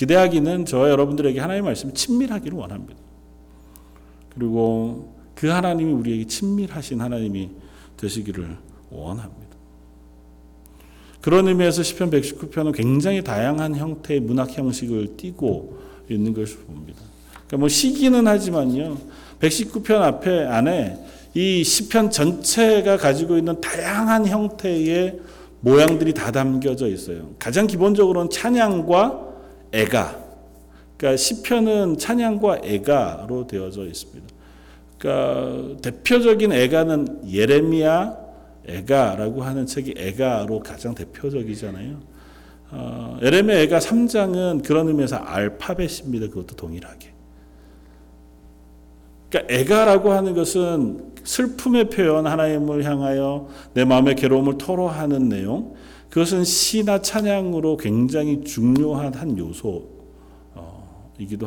기대하기는 0.02 0.66
저와 0.66 0.90
여러분들에게 0.90 1.40
하나님의 1.40 1.62
말씀이 1.62 1.94
친밀하기를 1.94 2.58
원합니다. 2.58 3.00
그리고 4.34 5.14
그 5.36 5.48
하나님이 5.48 5.94
우리에게 5.94 6.26
친밀하신 6.26 7.02
하나님이 7.02 7.52
되시기를 7.98 8.58
원합니다. 8.90 9.52
그런 11.22 11.48
의미에서 11.48 11.84
시편 11.84 12.10
119편은 12.10 12.74
굉장히 12.74 13.24
다양한 13.24 13.76
형태의 13.76 14.22
문학 14.22 14.58
형식을 14.58 15.18
띠고 15.18 15.78
있는 16.10 16.34
것을 16.34 16.58
봅니다. 16.62 17.00
그러니까 17.34 17.58
뭐 17.58 17.70
시기는 17.70 18.26
하지만요. 18.26 18.98
119편 19.40 20.02
앞에 20.02 20.46
안에 20.46 20.98
이 21.36 21.64
시편 21.64 22.10
전체가 22.10 22.98
가지고 22.98 23.38
있는 23.38 23.62
다양한 23.62 24.26
형태의 24.26 25.20
모양들이 25.60 26.16
다 26.16 26.32
담겨져 26.32 26.88
있어요. 26.88 27.30
가장 27.38 27.68
기본적으로는 27.68 28.32
찬양과 28.32 29.31
애가. 29.72 30.20
그러니까 30.98 31.18
시편은 31.18 31.98
찬양과 31.98 32.62
애가로 32.64 33.48
되어져 33.48 33.86
있습니다. 33.86 34.28
그러니까 34.98 35.82
대표적인 35.82 36.52
애가는 36.52 37.32
예레미야 37.32 38.18
애가라고 38.68 39.42
하는 39.42 39.66
책이 39.66 39.96
애가로 39.98 40.60
가장 40.60 40.94
대표적이잖아요. 40.94 42.00
어, 42.72 43.18
예레미야 43.22 43.60
애가 43.62 43.80
3장은 43.80 44.64
그런 44.64 44.88
의미에서 44.88 45.18
알파벳입니다. 45.18 46.28
그것도 46.28 46.56
동일하게. 46.56 47.12
그러니까 49.30 49.54
애가라고 49.54 50.12
하는 50.12 50.36
것은 50.36 51.12
슬픔의 51.24 51.90
표현 51.90 52.28
하나님을 52.28 52.84
향하여 52.84 53.48
내 53.74 53.86
마음의 53.86 54.16
괴로움을 54.16 54.58
토로하는 54.58 55.30
내용 55.30 55.76
그것은 56.12 56.44
시나 56.44 57.02
찬양으로 57.02 57.78
굉장히 57.78 58.44
중요한 58.44 59.14
한 59.14 59.38
요소이기도 59.38 59.88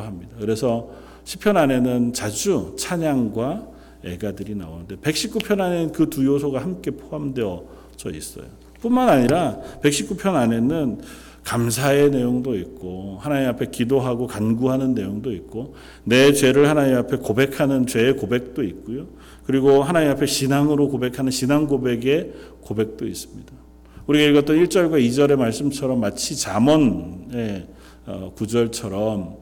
합니다. 0.01 0.35
그래서 0.39 0.89
시편 1.23 1.55
안에는 1.55 2.13
자주 2.13 2.75
찬양과 2.77 3.67
애가들이 4.03 4.55
나오는데 4.55 4.95
119편 4.97 5.61
안에는 5.61 5.91
그 5.91 6.09
두 6.09 6.25
요소가 6.25 6.61
함께 6.61 6.91
포함되어져 6.91 8.11
있어요. 8.13 8.45
뿐만 8.81 9.07
아니라 9.07 9.59
119편 9.83 10.33
안에는 10.33 10.99
감사의 11.43 12.09
내용도 12.09 12.55
있고 12.55 13.17
하나님 13.21 13.49
앞에 13.49 13.67
기도하고 13.69 14.25
간구하는 14.25 14.95
내용도 14.95 15.31
있고 15.31 15.75
내 16.03 16.33
죄를 16.33 16.67
하나님 16.67 16.97
앞에 16.97 17.17
고백하는 17.17 17.85
죄의 17.85 18.17
고백도 18.17 18.63
있고요. 18.63 19.09
그리고 19.45 19.83
하나님 19.83 20.09
앞에 20.09 20.25
신앙으로 20.25 20.89
고백하는 20.89 21.29
신앙 21.29 21.67
고백의 21.67 22.33
고백도 22.61 23.05
있습니다. 23.05 23.64
우리가 24.07 24.25
읽었던 24.25 24.57
1절과 24.57 25.03
2절의 25.07 25.35
말씀처럼 25.35 25.99
마치 25.99 26.35
잠언의 26.37 27.67
어, 28.05 28.31
구절처럼 28.35 29.37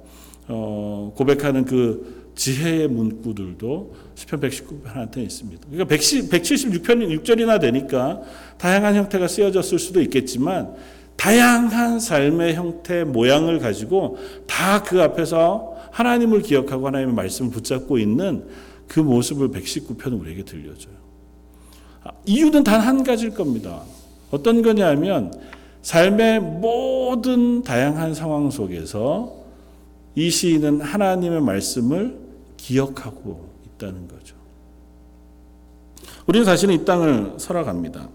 어, 0.47 1.13
고백하는 1.15 1.65
그 1.65 2.32
지혜의 2.36 2.88
문구들도 2.88 3.93
시편 4.15 4.39
119편한테 4.39 5.17
있습니다. 5.17 5.67
그러니까 5.69 5.95
176편 5.95 7.21
6절이나 7.21 7.60
되니까 7.62 8.21
다양한 8.58 8.95
형태가 8.95 9.28
쓰여졌을 9.28 9.78
수도 9.80 10.02
있겠지만 10.02 10.73
다양한 11.17 11.99
삶의 11.99 12.56
형태 12.56 13.04
모양을 13.04 13.60
가지고 13.60 14.17
다 14.47 14.84
그 14.84 15.02
앞에서 15.02 15.76
하나님을 15.91 16.41
기억하고 16.41 16.88
하나님의 16.88 17.13
말씀을 17.13 17.52
붙잡고 17.52 17.99
있는 17.99 18.45
그 18.88 18.99
모습을 18.99 19.49
119편은 19.49 20.19
우리에게 20.19 20.43
들려줘요. 20.43 20.95
아, 22.04 22.12
이유는 22.26 22.63
단 22.63 22.82
한 22.82 23.04
가지일 23.04 23.32
겁니다. 23.34 23.84
어떤 24.34 24.63
거냐면 24.63 25.32
삶의 25.84 26.39
모든 26.39 27.62
다양한 27.62 28.15
상황 28.15 28.50
속에서 28.50 29.32
이 30.15 30.32
시인은 30.32 30.82
하나님의 30.82 31.39
말씀을 31.41 32.17
기억하고 32.58 33.48
있다는 33.65 34.08
거죠. 34.08 34.36
우리는 36.26 36.46
사실은 36.46 36.74
이 36.74 36.84
땅을 36.84 37.36
살아갑니다. 37.38 38.10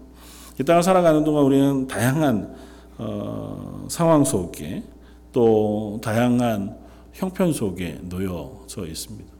이 0.59 0.63
땅을 0.65 0.83
살아가는 0.83 1.23
동안 1.23 1.45
우리는 1.45 1.87
다양한 1.87 2.53
어, 2.97 3.85
상황 3.87 4.25
속에 4.25 4.83
또 5.31 6.01
다양한 6.03 6.75
형편 7.13 7.53
속에 7.53 7.97
놓여져 8.01 8.87
있습니다. 8.87 9.31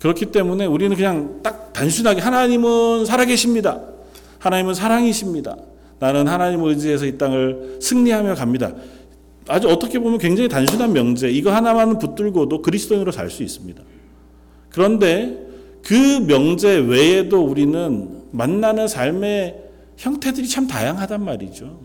그렇기 0.00 0.26
때문에 0.26 0.66
우리는 0.66 0.96
그냥 0.96 1.38
딱 1.44 1.72
단순하게 1.72 2.20
하나님은 2.20 3.04
살아계십니다. 3.04 3.80
하나님은 4.40 4.74
사랑이십니다. 4.74 5.56
나는 5.98 6.28
하나님을 6.28 6.70
의지해서 6.70 7.06
이 7.06 7.18
땅을 7.18 7.78
승리하며 7.80 8.34
갑니다. 8.34 8.72
아주 9.48 9.68
어떻게 9.68 9.98
보면 9.98 10.18
굉장히 10.18 10.48
단순한 10.48 10.92
명제, 10.92 11.30
이거 11.30 11.50
하나만 11.52 11.98
붙들고도 11.98 12.62
그리스도인으로 12.62 13.10
살 13.12 13.30
수 13.30 13.42
있습니다. 13.42 13.82
그런데 14.70 15.46
그 15.82 15.94
명제 15.94 16.76
외에도 16.80 17.42
우리는 17.42 18.22
만나는 18.30 18.88
삶의 18.88 19.64
형태들이 19.96 20.48
참 20.48 20.66
다양하단 20.66 21.24
말이죠. 21.24 21.80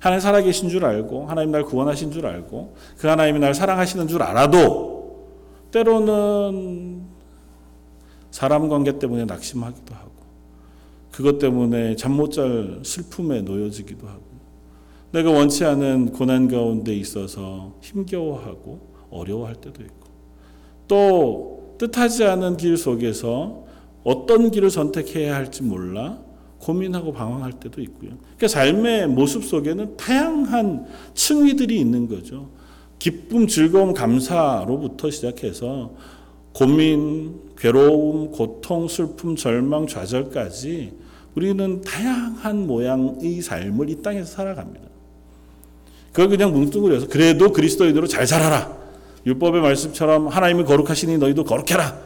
하나님 0.00 0.20
살아계신 0.20 0.68
줄 0.68 0.84
알고, 0.84 1.26
하나님 1.26 1.50
날 1.50 1.64
구원하신 1.64 2.12
줄 2.12 2.26
알고, 2.26 2.74
그 2.96 3.06
하나님이 3.06 3.38
날 3.40 3.54
사랑하시는 3.54 4.08
줄 4.08 4.22
알아도, 4.22 5.28
때로는 5.70 7.02
사람 8.30 8.68
관계 8.68 8.98
때문에 8.98 9.24
낙심하기도 9.24 9.94
하고, 9.94 10.07
그것 11.18 11.40
때문에 11.40 11.96
잠 11.96 12.12
못 12.12 12.30
잘 12.30 12.78
슬픔에 12.84 13.42
놓여지기도 13.42 14.06
하고 14.06 14.22
내가 15.10 15.32
원치 15.32 15.64
않은 15.64 16.12
고난 16.12 16.46
가운데 16.46 16.94
있어서 16.94 17.74
힘겨워하고 17.80 18.78
어려워할 19.10 19.56
때도 19.56 19.82
있고 19.82 20.06
또 20.86 21.74
뜻하지 21.78 22.22
않은 22.22 22.56
길 22.56 22.76
속에서 22.76 23.64
어떤 24.04 24.52
길을 24.52 24.70
선택해야 24.70 25.34
할지 25.34 25.64
몰라 25.64 26.20
고민하고 26.60 27.12
방황할 27.12 27.54
때도 27.54 27.80
있고요. 27.82 28.10
그러니까 28.36 28.46
삶의 28.46 29.08
모습 29.08 29.42
속에는 29.42 29.96
다양한 29.96 30.86
층위들이 31.14 31.80
있는 31.80 32.06
거죠. 32.06 32.50
기쁨, 33.00 33.48
즐거움, 33.48 33.92
감사로부터 33.92 35.10
시작해서 35.10 35.94
고민, 36.52 37.40
괴로움, 37.58 38.30
고통, 38.30 38.86
슬픔, 38.86 39.34
절망, 39.34 39.88
좌절까지 39.88 40.97
우리는 41.42 41.80
다양한 41.82 42.66
모양의 42.66 43.40
삶을 43.40 43.88
이 43.90 44.02
땅에서 44.02 44.26
살아갑니다. 44.26 44.86
그걸 46.10 46.30
그냥 46.30 46.52
뭉뚱그려서 46.52 47.06
그래도 47.06 47.52
그리스도인으로 47.52 48.08
잘 48.08 48.26
살아라. 48.26 48.76
율법의 49.24 49.62
말씀처럼 49.62 50.26
하나님이 50.26 50.64
거룩하시니 50.64 51.18
너희도 51.18 51.44
거룩해라. 51.44 51.96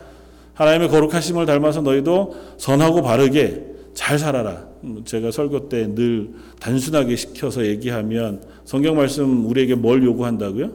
하나님의 0.53 0.91
거룩하심을 0.91 1.47
닮아서 1.47 1.81
너희도 1.81 2.35
선하고 2.59 3.01
바르게 3.01 3.65
잘 3.95 4.19
살아라. 4.19 4.67
음, 4.85 5.03
제가 5.07 5.31
설교 5.31 5.71
때 5.71 5.87
늘 5.95 6.35
단순하게 6.61 7.17
시켜서 7.17 7.65
얘기하면 7.65 8.43
성경 8.67 8.97
말씀 8.97 9.47
우리에게 9.47 9.77
뭘 9.77 10.05
요구한다고요? 10.05 10.73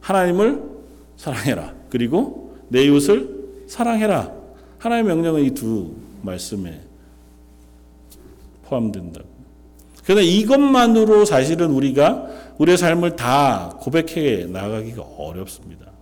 하나님을 0.00 0.60
사랑해라. 1.16 1.72
그리고 1.88 2.54
내 2.68 2.84
이웃을 2.84 3.30
사랑해라. 3.66 4.30
하나님의 4.78 5.14
명령은 5.14 5.44
이 5.44 5.50
두 5.54 5.94
말씀에 6.20 6.80
포함된다고. 8.68 9.26
그런데 10.04 10.24
이것만으로 10.24 11.24
사실은 11.24 11.70
우리가 11.70 12.26
우리의 12.58 12.76
삶을 12.76 13.16
다 13.16 13.76
고백해 13.80 14.46
나가기가 14.46 15.02
어렵습니다. 15.02 15.92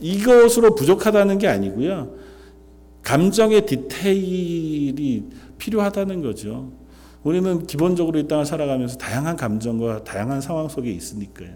이것으로 0.00 0.74
부족하다는 0.74 1.38
게 1.38 1.48
아니고요. 1.48 2.14
감정의 3.02 3.66
디테일이 3.66 5.24
필요하다는 5.58 6.22
거죠. 6.22 6.70
우리는 7.24 7.66
기본적으로 7.66 8.18
이 8.18 8.28
땅을 8.28 8.46
살아가면서 8.46 8.96
다양한 8.96 9.36
감정과 9.36 10.04
다양한 10.04 10.40
상황 10.40 10.68
속에 10.68 10.90
있으니까요. 10.90 11.50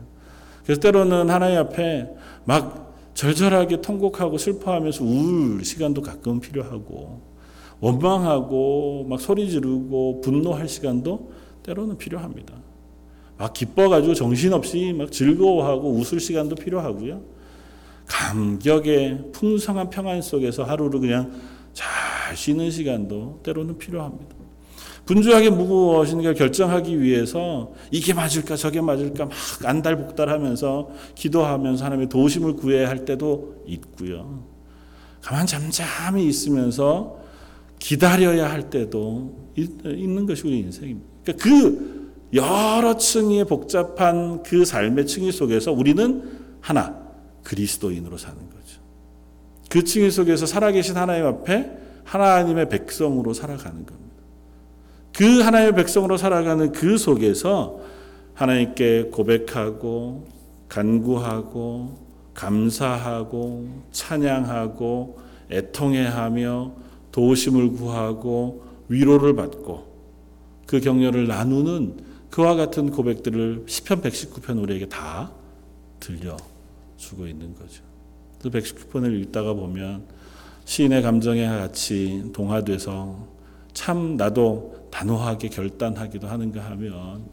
그래서 0.64 0.80
때로는 0.80 1.30
하나님 1.30 1.58
앞에 1.58 2.08
막 2.44 2.92
절절하게 3.14 3.80
통곡하고 3.80 4.38
슬퍼하면서 4.38 5.04
울 5.04 5.64
시간도 5.64 6.02
가끔 6.02 6.40
필요하고 6.40 7.31
원망하고 7.82 9.06
막 9.08 9.20
소리 9.20 9.50
지르고 9.50 10.20
분노할 10.20 10.68
시간도 10.68 11.32
때로는 11.64 11.98
필요합니다. 11.98 12.54
막 13.36 13.52
기뻐가지고 13.52 14.14
정신없이 14.14 14.94
막 14.96 15.10
즐거워하고 15.10 15.90
웃을 15.90 16.20
시간도 16.20 16.54
필요하고요. 16.54 17.20
감격의 18.06 19.32
풍성한 19.32 19.90
평안 19.90 20.22
속에서 20.22 20.62
하루를 20.62 21.00
그냥 21.00 21.32
잘 21.72 22.36
쉬는 22.36 22.70
시간도 22.70 23.40
때로는 23.42 23.78
필요합니다. 23.78 24.36
분주하게 25.04 25.50
무엇인가 25.50 26.34
결정하기 26.34 27.00
위해서 27.02 27.72
이게 27.90 28.14
맞을까 28.14 28.54
저게 28.54 28.80
맞을까 28.80 29.24
막 29.24 29.32
안달복달하면서 29.64 30.90
기도하면서 31.16 31.84
하나님의 31.84 32.08
도심을 32.08 32.54
구해야 32.54 32.88
할 32.88 33.04
때도 33.04 33.64
있고요. 33.66 34.44
가만 35.20 35.46
잠잠히 35.46 36.28
있으면서 36.28 37.21
기다려야 37.82 38.48
할 38.48 38.70
때도 38.70 39.50
있는 39.56 40.24
것이 40.24 40.46
우리 40.46 40.60
인생입니다. 40.60 41.08
그러니까 41.24 41.44
그 41.44 42.12
여러 42.32 42.96
층의 42.96 43.44
복잡한 43.44 44.44
그 44.44 44.64
삶의 44.64 45.06
층위 45.06 45.32
속에서 45.32 45.72
우리는 45.72 46.22
하나 46.60 46.96
그리스도인으로 47.42 48.16
사는 48.16 48.38
거죠. 48.38 48.80
그 49.68 49.82
층위 49.82 50.12
속에서 50.12 50.46
살아계신 50.46 50.96
하나님 50.96 51.26
앞에 51.26 51.72
하나님의 52.04 52.68
백성으로 52.68 53.34
살아가는 53.34 53.84
겁니다. 53.84 53.98
그 55.14 55.40
하나님의 55.40 55.74
백성으로 55.74 56.16
살아가는 56.16 56.70
그 56.70 56.96
속에서 56.96 57.80
하나님께 58.34 59.10
고백하고 59.12 60.28
간구하고 60.68 61.98
감사하고 62.32 63.68
찬양하고 63.90 65.18
애통해하며 65.50 66.82
도우심을 67.12 67.72
구하고 67.72 68.64
위로를 68.88 69.36
받고 69.36 69.92
그 70.66 70.80
격려를 70.80 71.26
나누는 71.26 72.12
그와 72.30 72.54
같은 72.54 72.90
고백들을 72.90 73.64
시편 73.66 74.00
119편 74.00 74.62
우리에게 74.62 74.88
다 74.88 75.30
들려 76.00 76.36
주고 76.96 77.26
있는 77.26 77.54
거죠. 77.54 77.82
그 78.40 78.50
119편을 78.50 79.20
읽다가 79.22 79.52
보면 79.52 80.04
시인의 80.64 81.02
감정에 81.02 81.46
같이 81.46 82.30
동화돼서 82.32 83.28
참 83.72 84.16
나도 84.16 84.88
단호하게 84.90 85.48
결단하기도 85.48 86.26
하는가 86.26 86.62
하면 86.70 87.24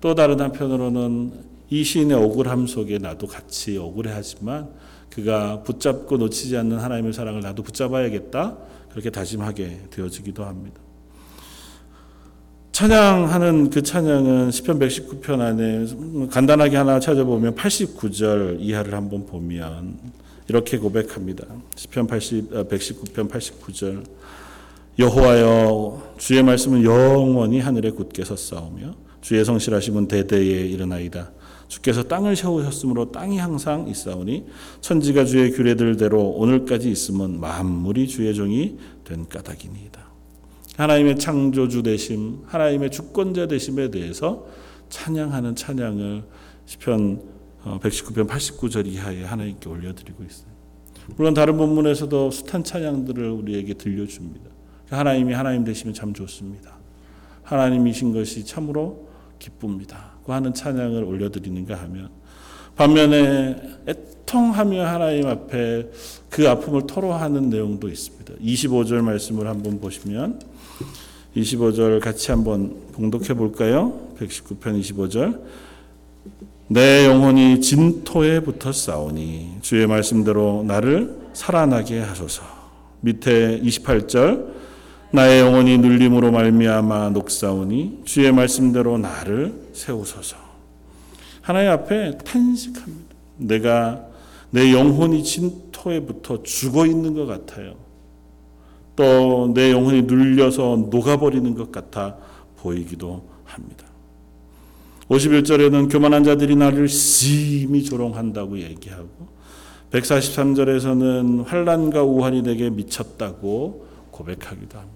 또 0.00 0.14
다른 0.14 0.40
한편으로는 0.40 1.56
이 1.68 1.82
시인의 1.82 2.16
억울함 2.16 2.66
속에 2.66 2.98
나도 2.98 3.26
같이 3.26 3.76
억울해하지만 3.76 4.70
그가 5.10 5.62
붙잡고 5.62 6.16
놓치지 6.16 6.56
않는 6.56 6.78
하나님의 6.78 7.12
사랑을 7.12 7.40
나도 7.40 7.62
붙잡아야겠다 7.62 8.56
그렇게 8.96 9.10
다짐하게 9.10 9.88
되어지기도 9.90 10.42
합니다. 10.42 10.80
찬양하는 12.72 13.68
그 13.68 13.82
찬양은 13.82 14.50
시편 14.50 14.78
119편 14.78 15.40
안에 15.40 16.28
간단하게 16.30 16.78
하나 16.78 16.98
찾아보면 16.98 17.56
89절 17.56 18.56
이하를 18.58 18.94
한번 18.94 19.26
보면 19.26 19.98
이렇게 20.48 20.78
고백합니다. 20.78 21.44
시편 21.74 22.06
80 22.06 22.50
119편 22.50 23.28
89절 23.28 24.02
여호와여 24.98 26.14
주의 26.16 26.42
말씀은 26.42 26.82
영원히 26.82 27.60
하늘에 27.60 27.90
굳게 27.90 28.24
섰사오며 28.24 28.94
주의 29.20 29.44
성실하심은 29.44 30.08
대대에 30.08 30.40
이르나이다. 30.40 31.32
주께서 31.68 32.04
땅을 32.04 32.36
세우셨으므로 32.36 33.10
땅이 33.10 33.38
항상 33.38 33.88
있사오니 33.88 34.46
천지가 34.80 35.24
주의 35.24 35.50
규례들대로 35.52 36.30
오늘까지 36.30 36.90
있음은 36.90 37.40
만물이 37.40 38.08
주의 38.08 38.34
종이 38.34 38.78
된 39.04 39.28
까닭이니이다. 39.28 40.06
하나님의 40.76 41.18
창조주 41.18 41.82
되심, 41.82 42.42
하나님의 42.46 42.90
주권자 42.90 43.48
되심에 43.48 43.90
대해서 43.90 44.46
찬양하는 44.88 45.56
찬양을 45.56 46.24
시편 46.66 47.22
119편 47.64 48.28
89절 48.28 48.86
이하에 48.86 49.24
하나님께 49.24 49.68
올려드리고 49.68 50.22
있어요. 50.22 50.48
물론 51.16 51.34
다른 51.34 51.56
본문에서도 51.56 52.30
숱한 52.30 52.64
찬양들을 52.64 53.30
우리에게 53.30 53.74
들려줍니다. 53.74 54.50
하나님이 54.90 55.32
하나님 55.34 55.64
되시면 55.64 55.94
참 55.94 56.12
좋습니다. 56.12 56.76
하나님이신 57.42 58.12
것이 58.12 58.44
참으로 58.44 59.08
기쁩니다. 59.38 60.15
그 60.26 60.32
하는 60.32 60.52
찬양을 60.52 61.04
올려드리는가 61.04 61.76
하면 61.82 62.08
반면에 62.74 63.56
애통하며 63.86 64.84
하나님 64.84 65.28
앞에 65.28 65.88
그 66.28 66.48
아픔을 66.48 66.86
토로하는 66.86 67.48
내용도 67.48 67.88
있습니다. 67.88 68.34
25절 68.42 69.00
말씀을 69.02 69.46
한번 69.46 69.80
보시면 69.80 70.40
25절 71.36 72.00
같이 72.00 72.32
한번 72.32 72.76
봉독해 72.92 73.34
볼까요? 73.34 74.08
119편 74.18 74.80
25절. 74.80 75.40
내 76.68 77.06
영혼이 77.06 77.60
진토에 77.60 78.40
붙어 78.40 78.72
싸우니 78.72 79.58
주의 79.60 79.86
말씀대로 79.86 80.64
나를 80.66 81.16
살아나게 81.34 82.00
하소서. 82.00 82.42
밑에 83.00 83.60
28절 83.60 84.56
나의 85.12 85.40
영혼이 85.40 85.78
눌림으로 85.78 86.30
말미암아 86.32 87.10
녹사오니 87.10 88.02
주의 88.04 88.30
말씀대로 88.32 88.98
나를 88.98 89.68
세우소서. 89.72 90.36
하나님 91.40 91.70
앞에 91.70 92.18
탄식합니다. 92.18 93.14
내가 93.36 94.04
내 94.50 94.72
영혼이 94.72 95.22
진토에 95.22 96.00
붙어 96.00 96.42
죽어 96.42 96.86
있는 96.86 97.14
것 97.14 97.26
같아요. 97.26 97.74
또 98.96 99.52
내 99.54 99.70
영혼이 99.72 100.02
눌려서 100.02 100.88
녹아버리는 100.90 101.54
것 101.54 101.70
같아 101.70 102.16
보이기도 102.56 103.28
합니다. 103.44 103.84
51절에는 105.08 105.92
교만한 105.92 106.24
자들이 106.24 106.56
나를 106.56 106.88
심히 106.88 107.84
조롱한다고 107.84 108.58
얘기하고 108.58 109.08
143절에서는 109.92 111.44
환란과 111.46 112.02
우환이 112.02 112.42
내게 112.42 112.70
미쳤다고 112.70 113.86
고백하기도 114.10 114.78
합니다. 114.78 114.95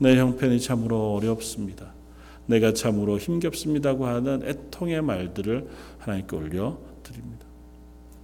내 0.00 0.18
형편이 0.18 0.60
참으로 0.60 1.14
어렵습니다. 1.14 1.92
내가 2.46 2.72
참으로 2.72 3.18
힘겹습니다고 3.18 4.06
하는 4.06 4.42
애통의 4.44 5.02
말들을 5.02 5.68
하나님께 5.98 6.36
올려 6.36 6.78
드립니다. 7.02 7.46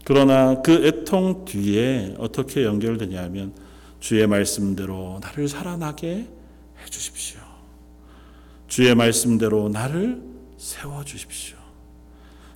그러나 0.04 0.62
그 0.62 0.86
애통 0.86 1.44
뒤에 1.44 2.14
어떻게 2.18 2.64
연결되냐면 2.64 3.52
주의 4.00 4.26
말씀대로 4.26 5.20
나를 5.22 5.48
살아나게 5.48 6.08
해 6.08 6.86
주십시오. 6.88 7.40
주의 8.66 8.94
말씀대로 8.94 9.68
나를 9.68 10.22
세워 10.56 11.04
주십시오. 11.04 11.56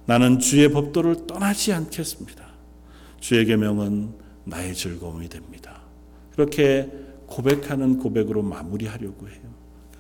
나는 0.07 0.39
주의 0.39 0.71
법도를 0.73 1.27
떠나지 1.27 1.73
않겠습니다. 1.73 2.47
주의 3.21 3.45
계명은 3.45 4.15
나의 4.45 4.75
즐거움이 4.75 5.29
됩니다. 5.29 5.83
그렇게 6.33 6.91
고백하는 7.31 7.99
고백으로 7.99 8.43
마무리하려고 8.43 9.29
해요. 9.29 9.41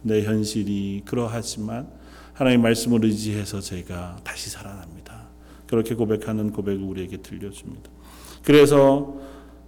내 0.02 0.22
현실이 0.22 1.02
그러하지만 1.06 1.88
하나님 2.34 2.62
말씀을 2.62 3.04
의지해서 3.04 3.60
제가 3.60 4.18
다시 4.24 4.50
살아납니다. 4.50 5.28
그렇게 5.66 5.94
고백하는 5.94 6.52
고백을 6.52 6.82
우리에게 6.82 7.18
들려줍니다. 7.18 7.90
그래서 8.42 9.16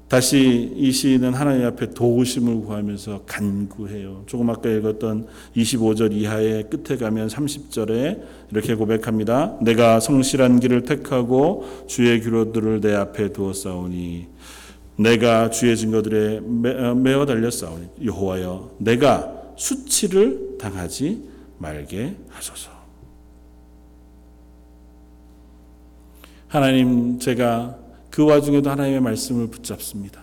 다시 0.08 0.70
이 0.76 0.92
시인은 0.92 1.32
하나님 1.32 1.64
앞에 1.64 1.90
도우심을 1.90 2.60
구하면서 2.64 3.22
간구해요. 3.24 4.24
조금 4.26 4.50
아까 4.50 4.68
읽었던 4.68 5.26
25절 5.56 6.12
이하의 6.12 6.68
끝에 6.68 6.98
가면 6.98 7.28
30절에 7.28 8.20
이렇게 8.50 8.74
고백합니다. 8.74 9.56
내가 9.62 10.00
성실한 10.00 10.60
길을 10.60 10.82
택하고 10.82 11.64
주의 11.86 12.20
규로들을 12.20 12.82
내 12.82 12.94
앞에 12.94 13.32
두었사오니 13.32 14.28
내가 14.96 15.50
주의 15.50 15.76
증거들에 15.76 16.40
매- 16.40 16.94
매어 16.94 17.24
달렸사오니 17.26 17.88
여호와여 18.04 18.76
내가 18.78 19.54
수치를 19.56 20.56
당하지 20.58 21.28
말게 21.58 22.16
하소서. 22.28 22.70
하나님 26.48 27.18
제가 27.18 27.78
그 28.10 28.24
와중에도 28.24 28.70
하나님의 28.70 29.00
말씀을 29.00 29.48
붙잡습니다. 29.48 30.22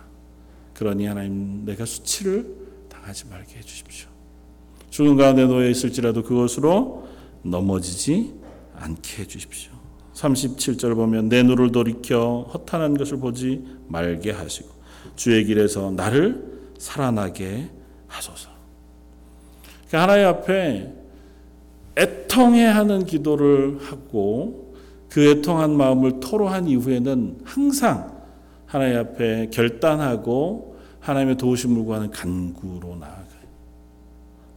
그러니 0.75 1.07
하나님 1.07 1.65
내가 1.65 1.85
수치를 1.85 2.45
당하지 2.87 3.25
말게 3.27 3.57
해 3.57 3.61
주십시오. 3.61 4.07
죽은 4.89 5.17
가운데 5.17 5.45
놓여 5.45 5.67
있을지라도 5.69 6.23
그것으로 6.23 7.07
넘어지지 7.43 8.33
않게 8.75 9.23
해 9.23 9.25
주십시오. 9.27 9.71
37절 10.19 10.95
보면 10.95 11.29
내 11.29 11.43
눈을 11.43 11.71
돌이켜 11.71 12.49
허탄한 12.53 12.97
것을 12.97 13.17
보지 13.17 13.63
말게 13.87 14.31
하시고 14.31 14.69
주의 15.15 15.45
길에서 15.45 15.91
나를 15.91 16.43
살아나게 16.77 17.69
하소서. 18.07 18.49
그러니까 19.87 20.01
하나님 20.03 20.27
앞에 20.27 20.93
애통해 21.97 22.65
하는 22.65 23.05
기도를 23.05 23.79
하고 23.81 24.75
그 25.09 25.25
애통한 25.29 25.75
마음을 25.75 26.19
토로한 26.19 26.67
이후에는 26.67 27.39
항상 27.43 28.19
하나님 28.65 28.97
앞에 28.97 29.49
결단하고 29.51 30.77
하나님의 30.99 31.37
도우심을 31.37 31.83
구하는 31.85 32.11
간구로 32.11 32.95
나아가요. 32.97 33.29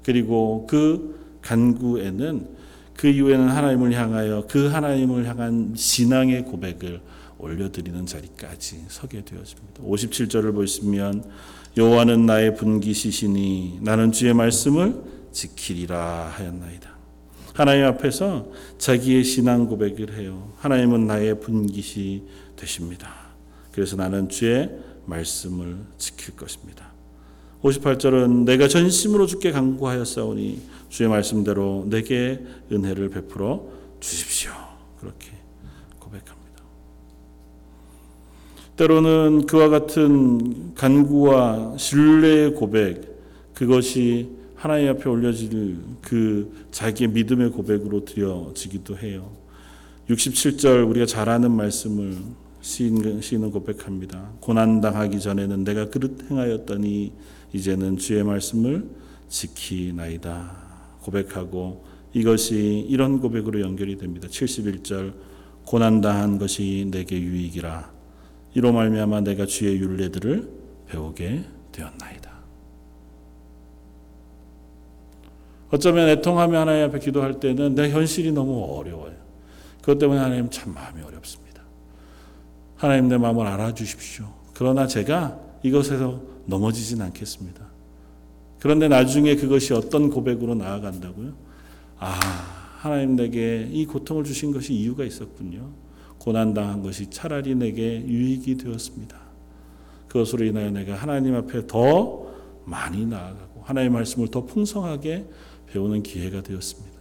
그리고 0.02 0.66
그 0.68 1.38
간구에는 1.40 2.51
그 2.96 3.08
이후에는 3.08 3.48
하나님을 3.48 3.92
향하여 3.92 4.46
그 4.48 4.68
하나님을 4.68 5.26
향한 5.26 5.72
신앙의 5.76 6.44
고백을 6.44 7.00
올려드리는 7.38 8.06
자리까지 8.06 8.84
서게 8.88 9.24
되어집니다. 9.24 9.82
57절을 9.82 10.54
보시면 10.54 11.24
여호와는 11.76 12.26
나의 12.26 12.54
분기시시니 12.54 13.78
나는 13.82 14.12
주의 14.12 14.32
말씀을 14.32 15.02
지키리라 15.32 16.32
하였나이다. 16.36 16.92
하나님 17.54 17.84
앞에서 17.86 18.46
자기의 18.78 19.24
신앙 19.24 19.66
고백을 19.66 20.16
해요. 20.16 20.52
하나님은 20.58 21.06
나의 21.06 21.40
분기시 21.40 22.22
되십니다. 22.56 23.10
그래서 23.72 23.96
나는 23.96 24.28
주의 24.28 24.70
말씀을 25.06 25.78
지킬 25.98 26.36
것입니다. 26.36 26.92
58절은 27.62 28.44
내가 28.44 28.68
전심으로 28.68 29.26
주께 29.26 29.52
간구하였사오니 29.52 30.60
주의 30.92 31.08
말씀대로 31.08 31.86
내게 31.88 32.44
은혜를 32.70 33.08
베풀어 33.08 33.66
주십시오. 33.98 34.52
그렇게 35.00 35.30
고백합니다. 35.98 36.62
때로는 38.76 39.46
그와 39.46 39.70
같은 39.70 40.74
간구와 40.74 41.78
신뢰의 41.78 42.52
고백 42.52 43.10
그것이 43.54 44.32
하나님 44.54 44.90
앞에 44.90 45.08
올려질 45.08 45.78
그 46.02 46.66
자기의 46.70 47.08
믿음의 47.08 47.52
고백으로 47.52 48.04
드려지기도 48.04 48.98
해요. 48.98 49.32
67절 50.10 50.86
우리가 50.90 51.06
잘 51.06 51.30
아는 51.30 51.52
말씀을 51.52 52.18
시인, 52.60 53.22
시인은 53.22 53.50
고백합니다. 53.50 54.28
고난 54.40 54.82
당하기 54.82 55.20
전에는 55.20 55.64
내가 55.64 55.88
그릇 55.88 56.30
행하였더니 56.30 57.12
이제는 57.54 57.96
주의 57.96 58.22
말씀을 58.22 58.86
지키나이다. 59.30 60.61
고백하고 61.02 61.84
이것이 62.12 62.86
이런 62.88 63.20
고백으로 63.20 63.60
연결이 63.60 63.96
됩니다. 63.96 64.28
71절 64.28 65.14
고난 65.64 66.00
당한 66.00 66.38
것이 66.38 66.88
내게 66.90 67.20
유익이라 67.20 67.90
이로 68.54 68.72
말미암아 68.72 69.22
내가 69.22 69.46
주의 69.46 69.76
율례들을 69.78 70.50
배우게 70.88 71.44
되었나이다. 71.72 72.32
어쩌면 75.70 76.08
애통하며 76.10 76.60
하나님 76.60 76.84
앞에 76.84 76.98
기도할 76.98 77.40
때는 77.40 77.74
내 77.74 77.90
현실이 77.90 78.32
너무 78.32 78.76
어려워요. 78.78 79.14
그것 79.80 79.98
때문에 79.98 80.20
하나님 80.20 80.50
참 80.50 80.74
마음이 80.74 81.02
어렵습니다. 81.02 81.62
하나님 82.76 83.08
내 83.08 83.16
마음을 83.16 83.46
알아주십시오. 83.46 84.26
그러나 84.52 84.86
제가 84.86 85.40
이것에서 85.62 86.20
넘어지진 86.44 87.00
않겠습니다. 87.00 87.71
그런데 88.62 88.86
나중에 88.86 89.34
그것이 89.34 89.74
어떤 89.74 90.08
고백으로 90.08 90.54
나아간다고요? 90.54 91.32
아, 91.98 92.12
하나님 92.78 93.16
내게 93.16 93.68
이 93.68 93.84
고통을 93.86 94.22
주신 94.22 94.52
것이 94.52 94.72
이유가 94.72 95.02
있었군요. 95.04 95.68
고난당한 96.18 96.80
것이 96.80 97.10
차라리 97.10 97.56
내게 97.56 98.00
유익이 98.06 98.58
되었습니다. 98.58 99.18
그것으로 100.06 100.44
인하여 100.44 100.70
내가 100.70 100.94
하나님 100.94 101.34
앞에 101.34 101.66
더 101.66 102.28
많이 102.64 103.04
나아가고 103.04 103.62
하나님의 103.62 103.94
말씀을 103.94 104.28
더 104.28 104.44
풍성하게 104.44 105.26
배우는 105.66 106.04
기회가 106.04 106.40
되었습니다. 106.40 107.00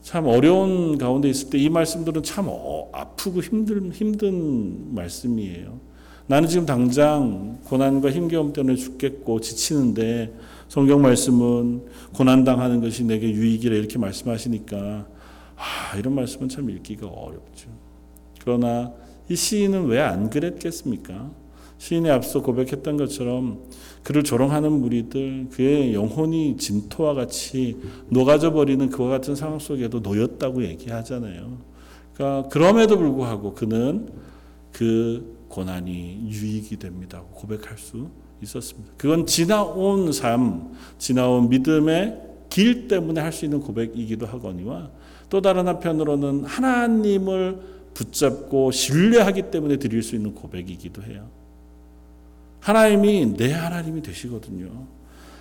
참 0.00 0.24
어려운 0.28 0.96
가운데 0.96 1.28
있을 1.28 1.50
때 1.50 1.58
이 1.58 1.68
말씀들은 1.68 2.22
참 2.22 2.46
어, 2.48 2.88
아프고 2.92 3.42
힘든 3.42 3.92
힘든 3.92 4.94
말씀이에요. 4.94 5.78
나는 6.28 6.46
지금 6.46 6.66
당장 6.66 7.58
고난과 7.64 8.10
힘겨움 8.10 8.52
때문에 8.52 8.76
죽겠고 8.76 9.40
지치는데 9.40 10.34
성경 10.68 11.00
말씀은 11.00 11.86
고난 12.14 12.44
당하는 12.44 12.82
것이 12.82 13.02
내게 13.04 13.30
유익이라 13.30 13.74
이렇게 13.74 13.98
말씀하시니까 13.98 15.06
아, 15.56 15.96
이런 15.96 16.14
말씀은 16.14 16.50
참 16.50 16.68
읽기가 16.68 17.06
어렵죠. 17.06 17.70
그러나 18.42 18.92
이 19.28 19.34
시인은 19.34 19.86
왜 19.86 20.00
안 20.00 20.28
그랬겠습니까? 20.28 21.30
시인이 21.78 22.10
앞서 22.10 22.42
고백했던 22.42 22.98
것처럼 22.98 23.62
그를 24.02 24.22
조롱하는 24.22 24.70
무리들 24.70 25.46
그의 25.50 25.94
영혼이 25.94 26.58
진토와 26.58 27.14
같이 27.14 27.76
녹아져 28.10 28.52
버리는 28.52 28.86
그와 28.90 29.08
같은 29.08 29.34
상황 29.34 29.58
속에도 29.58 30.00
놓였다고 30.00 30.62
얘기하잖아요. 30.64 31.56
그러니까 32.12 32.48
그럼에도 32.50 32.98
불구하고 32.98 33.54
그는 33.54 34.10
그 34.72 35.37
고난이 35.48 36.28
유익이 36.28 36.76
됩니다. 36.78 37.22
고백할 37.32 37.78
수 37.78 38.08
있었습니다. 38.42 38.92
그건 38.96 39.26
지나온 39.26 40.12
삶, 40.12 40.74
지나온 40.98 41.48
믿음의 41.48 42.22
길 42.48 42.88
때문에 42.88 43.20
할 43.20 43.32
수 43.32 43.44
있는 43.44 43.60
고백이기도 43.60 44.26
하거니와 44.26 44.90
또 45.28 45.40
다른 45.40 45.68
한편으로는 45.68 46.44
하나님을 46.44 47.60
붙잡고 47.94 48.70
신뢰하기 48.70 49.50
때문에 49.50 49.76
드릴 49.76 50.02
수 50.02 50.14
있는 50.14 50.34
고백이기도 50.34 51.02
해요. 51.02 51.28
하나님이 52.60 53.34
내 53.36 53.52
하나님이 53.52 54.02
되시거든요. 54.02 54.86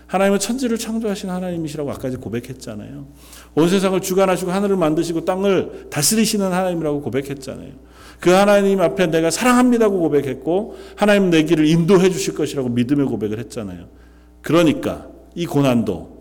하나님은 0.08 0.40
천지를 0.40 0.78
창조하신 0.78 1.30
하나님이시라고 1.30 1.92
아까 1.92 2.10
고백했잖아요. 2.10 3.08
온 3.56 3.70
세상을 3.70 4.00
주관하시고 4.02 4.52
하늘을 4.52 4.78
만드시고 4.78 5.26
땅을 5.26 5.90
다스리시는 5.90 6.52
하나님이라고 6.52 7.02
고백했잖아요. 7.02 7.74
그 8.20 8.32
하나님 8.32 8.82
앞에 8.82 9.08
내가 9.08 9.30
사랑합니다고 9.30 10.00
고백했고 10.00 10.76
하나님 10.96 11.30
내 11.30 11.44
길을 11.44 11.68
인도해 11.68 12.10
주실 12.10 12.34
것이라고 12.34 12.70
믿음의 12.70 13.06
고백을 13.06 13.40
했잖아요. 13.40 13.88
그러니까 14.42 15.08
이 15.36 15.46
고난도 15.46 16.18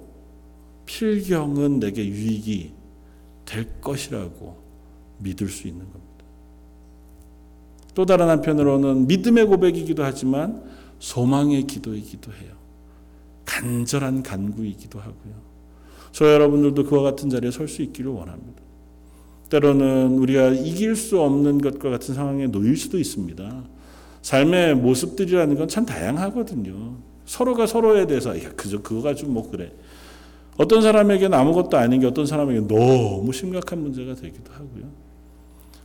필경은 0.85 1.81
내게 1.81 2.07
유익이 2.07 2.73
될 3.45 3.81
것이라고 3.81 4.57
믿을 5.19 5.49
수 5.49 5.67
있는 5.69 5.81
겁니다. 5.81 6.07
또 7.95 8.05
다른 8.05 8.29
한편으로는 8.29 9.07
믿음의 9.07 9.47
고백이기도 9.47 10.05
하지만 10.05 10.63
소망의 10.99 11.67
기도이기도 11.67 12.33
해요. 12.33 12.53
간절한 13.47 14.23
간구이기도 14.23 14.99
하고요. 14.99 15.35
저 16.13 16.31
여러분들도 16.33 16.85
그와 16.85 17.03
같은 17.03 17.31
자리에 17.31 17.51
설 17.51 17.69
수 17.69 17.83
있기를 17.83 18.11
원합니다. 18.11 18.66
때로는 19.49 20.19
우리가 20.19 20.49
이길 20.49 20.97
수 20.97 21.21
없는 21.21 21.61
것과 21.61 21.91
같은 21.91 22.15
상황에 22.15 22.47
놓일 22.49 22.77
수도 22.77 22.99
있습니다. 22.99 23.65
삶의 24.23 24.75
모습들이라는 24.77 25.57
건 25.57 25.69
참 25.69 25.87
다양하거든요. 25.87 26.97
서로가 27.27 27.67
서로에 27.67 28.07
대해서 28.07 28.37
야 28.43 28.51
그저 28.57 28.81
그거 28.83 29.03
가지고 29.03 29.33
뭐 29.33 29.51
그래. 29.51 29.73
어떤 30.57 30.81
사람에게는 30.83 31.37
아무것도 31.39 31.77
아닌 31.77 32.01
게 32.01 32.07
어떤 32.07 32.27
사람에게 32.27 32.61
너무 32.67 33.33
심각한 33.33 33.83
문제가 33.83 34.15
되기도 34.15 34.53
하고요. 34.53 34.85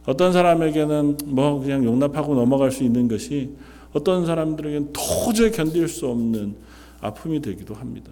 어떤 0.05 0.33
사람에게는 0.33 1.17
뭐 1.25 1.59
그냥 1.59 1.83
용납하고 1.83 2.33
넘어갈 2.35 2.71
수 2.71 2.83
있는 2.83 3.07
것이 3.07 3.51
어떤 3.93 4.25
사람들에게는 4.25 4.93
도저히 4.93 5.51
견딜 5.51 5.87
수 5.87 6.07
없는 6.07 6.55
아픔이 7.01 7.41
되기도 7.41 7.73
합니다. 7.75 8.11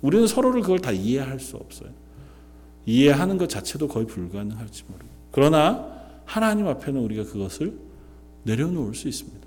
우리는 0.00 0.26
서로를 0.26 0.62
그걸 0.62 0.78
다 0.78 0.92
이해할 0.92 1.40
수 1.40 1.56
없어요. 1.56 1.90
이해하는 2.86 3.38
것 3.38 3.48
자체도 3.48 3.88
거의 3.88 4.06
불가능할지 4.06 4.84
모르고. 4.88 5.08
그러나 5.32 5.92
하나님 6.24 6.66
앞에는 6.68 7.00
우리가 7.00 7.24
그것을 7.24 7.78
내려놓을 8.44 8.94
수 8.94 9.08
있습니다. 9.08 9.46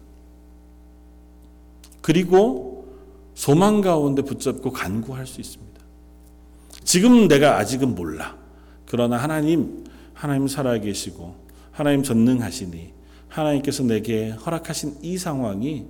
그리고 2.01 2.87
소망 3.35 3.81
가운데 3.81 4.21
붙잡고 4.21 4.71
간구할 4.71 5.27
수 5.27 5.41
있습니다. 5.41 5.81
지금 6.83 7.27
내가 7.27 7.57
아직은 7.57 7.95
몰라. 7.95 8.35
그러나 8.85 9.17
하나님, 9.17 9.83
하나님 10.13 10.47
살아계시고, 10.47 11.35
하나님 11.71 12.01
전능하시니, 12.01 12.93
하나님께서 13.27 13.83
내게 13.83 14.31
허락하신 14.31 14.97
이 15.01 15.17
상황이 15.17 15.85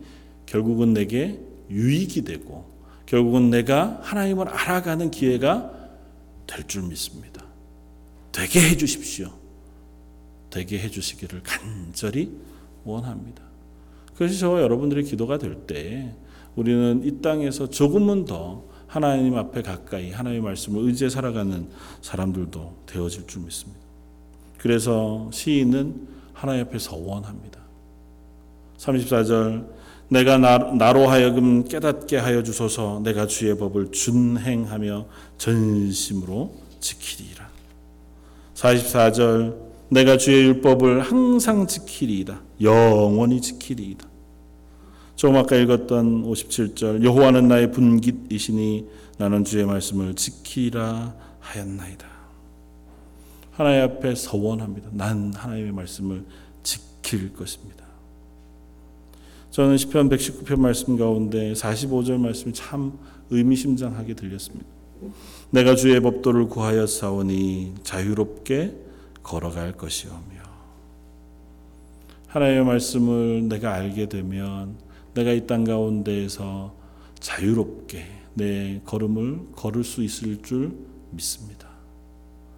결국은 0.46 0.94
내게 0.94 1.40
유익이 1.70 2.24
되고 2.24 2.66
결국은 3.06 3.50
내가 3.50 4.00
하나님을 4.02 4.50
알아가는 4.50 5.12
기회가 5.12 5.72
될 6.48 6.66
줄 6.68 6.84
믿습니다. 6.84 7.44
되게 8.32 8.62
해 8.62 8.78
주십시오. 8.78 9.32
되게 10.50 10.80
해 10.80 10.90
주시기를 10.90 11.44
간절히 11.44 12.32
원합니다. 12.86 13.44
그래서 14.16 14.38
저와 14.40 14.62
여러분들의 14.62 15.04
기도가 15.04 15.38
될 15.38 15.68
때 15.68 16.14
우리는 16.56 17.04
이 17.04 17.22
땅에서 17.22 17.70
조금은 17.70 18.26
더 18.26 18.64
하나님 18.88 19.36
앞에 19.36 19.62
가까이 19.62 20.12
하나님의 20.12 20.42
말씀을 20.42 20.84
의지해 20.86 21.10
살아가는 21.10 21.68
사람들도 22.02 22.84
되어질 22.88 23.28
줄 23.28 23.44
믿습니다. 23.44 23.80
그래서 24.58 25.30
시인은 25.32 26.08
하나님 26.34 26.66
앞에 26.66 26.80
서원합니다. 26.80 27.60
34절 28.78 29.68
내가 30.10 30.38
나, 30.38 30.58
나로 30.58 31.08
하여금 31.08 31.66
깨닫게 31.66 32.18
하여 32.18 32.44
주소서 32.44 33.02
내가 33.04 33.28
주의 33.28 33.58
법을 33.58 33.92
준행하며 33.92 35.06
전심으로 35.38 36.56
지키리라. 36.80 37.50
44절 38.54 39.68
내가 39.90 40.18
주의 40.18 40.46
율법을 40.46 41.02
항상 41.02 41.68
지키리이다. 41.68 42.42
영원히 42.62 43.42
지키리이다. 43.42 44.08
조금 45.16 45.38
아까 45.38 45.56
읽었던 45.56 46.24
57절 46.24 47.04
여호와는 47.04 47.48
나의 47.48 47.72
분깃이시니 47.72 48.88
나는 49.18 49.44
주의 49.44 49.66
말씀을 49.66 50.14
지키라 50.14 51.16
하였나이다. 51.40 52.08
하나님 53.52 53.82
앞에 53.82 54.14
서원합니다. 54.14 54.90
난 54.94 55.34
하나님의 55.34 55.72
말씀을 55.72 56.24
지킬 56.62 57.34
것입니다. 57.34 57.87
저는 59.52 59.78
시편 59.78 60.10
119편 60.10 60.60
말씀 60.60 60.98
가운데 60.98 61.54
45절 61.54 62.20
말씀이 62.20 62.54
참 62.54 62.98
의미심장하게 63.30 64.14
들렸습니다. 64.14 64.66
내가 65.52 65.76
주의 65.76 66.00
법도를 66.00 66.48
구하여 66.48 66.86
사오니 66.86 67.76
자유롭게 67.84 68.76
걸어갈 69.24 69.74
것이오며 69.74 70.38
하나님의 72.28 72.66
말씀을 72.66 73.48
내가 73.48 73.74
알게 73.74 74.10
되면 74.10 74.76
내가 75.14 75.32
이 75.32 75.48
땅 75.48 75.64
가운데에서 75.64 76.76
자유롭게 77.20 78.06
내 78.36 78.82
걸음을 78.86 79.54
걸을 79.56 79.84
수 79.84 80.04
있을 80.04 80.42
줄 80.44 80.74
믿습니다. 81.12 81.68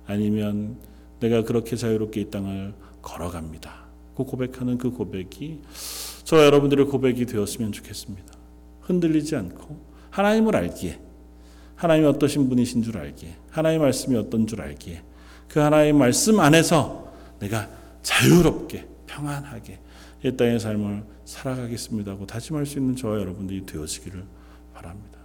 아니면 0.06 0.78
내가 1.20 1.44
그렇게 1.44 1.76
자유롭게 1.76 2.22
이 2.22 2.30
땅을 2.30 2.74
걸어갑니다. 3.02 3.86
그 4.16 4.24
고백하는 4.24 4.78
그 4.78 4.92
고백이 4.92 5.62
저 6.30 6.46
여러분들의 6.46 6.86
고백이 6.86 7.26
되었으면 7.26 7.72
좋겠습니다. 7.72 8.36
흔들리지 8.82 9.36
않고 9.36 9.84
하나님을 10.12 10.56
알기에 10.56 11.00
하나님이 11.76 12.06
어떠신 12.06 12.50
분이신 12.50 12.84
줄 12.84 13.00
알기에 13.00 13.36
하나님의 13.50 13.86
말씀이 13.86 14.16
어떤 14.16 14.46
줄 14.46 14.62
알기에 14.62 15.02
그 15.48 15.60
하나님의 15.60 15.94
말씀 15.94 16.40
안에서 16.40 17.12
내가 17.40 17.68
자유롭게 18.04 18.86
평안하게 19.08 19.80
이 20.24 20.38
땅의 20.38 20.60
삶을 20.60 21.04
살아가겠습니다 21.26 22.12
하고 22.12 22.28
다짐할 22.28 22.68
수 22.68 22.78
있는 22.78 22.96
저와 22.96 23.20
여러분들이 23.20 23.66
되어지기를 23.66 24.24
바랍니다. 24.76 25.18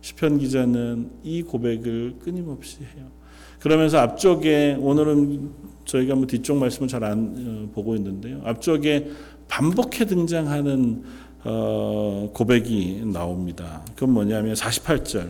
시편 0.00 0.38
기자는 0.38 1.10
이 1.24 1.42
고백을 1.42 2.20
끊임없이 2.20 2.78
해요. 2.78 3.10
그러면서 3.60 3.98
앞쪽에 3.98 4.78
오늘은 4.80 5.50
저희가 5.84 6.14
뭐 6.14 6.26
뒤쪽 6.26 6.56
말씀을 6.56 6.88
잘 6.88 7.04
안 7.04 7.70
보고 7.74 7.94
있는데요. 7.96 8.40
앞쪽에 8.44 9.10
반복해 9.48 10.04
등장하는 10.06 11.04
어, 11.44 12.30
고백이 12.32 13.02
나옵니다. 13.06 13.82
그건 13.94 14.10
뭐냐면 14.10 14.54
48절 14.54 15.28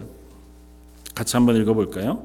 같이 1.15 1.37
한번 1.37 1.57
읽어볼까요? 1.57 2.25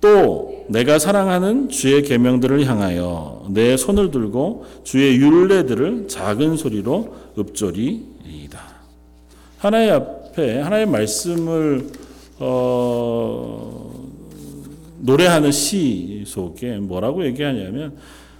또 0.00 0.64
내가 0.68 0.98
사랑하는 0.98 1.68
주의 1.68 2.02
계명들을 2.02 2.64
향하여 2.66 3.46
내 3.50 3.76
손을 3.76 4.10
들고 4.10 4.66
주의 4.84 5.16
율례들을 5.16 6.08
작은 6.08 6.56
소리로 6.56 7.14
읊조리이다. 7.38 8.60
하나님 9.58 9.92
앞에 9.92 10.60
하나님의 10.60 10.92
말씀을 10.92 11.90
어, 12.38 13.92
노래하는 15.00 15.50
시 15.50 16.22
속에 16.26 16.78
뭐라고 16.78 17.24
얘기하냐면 17.24 17.96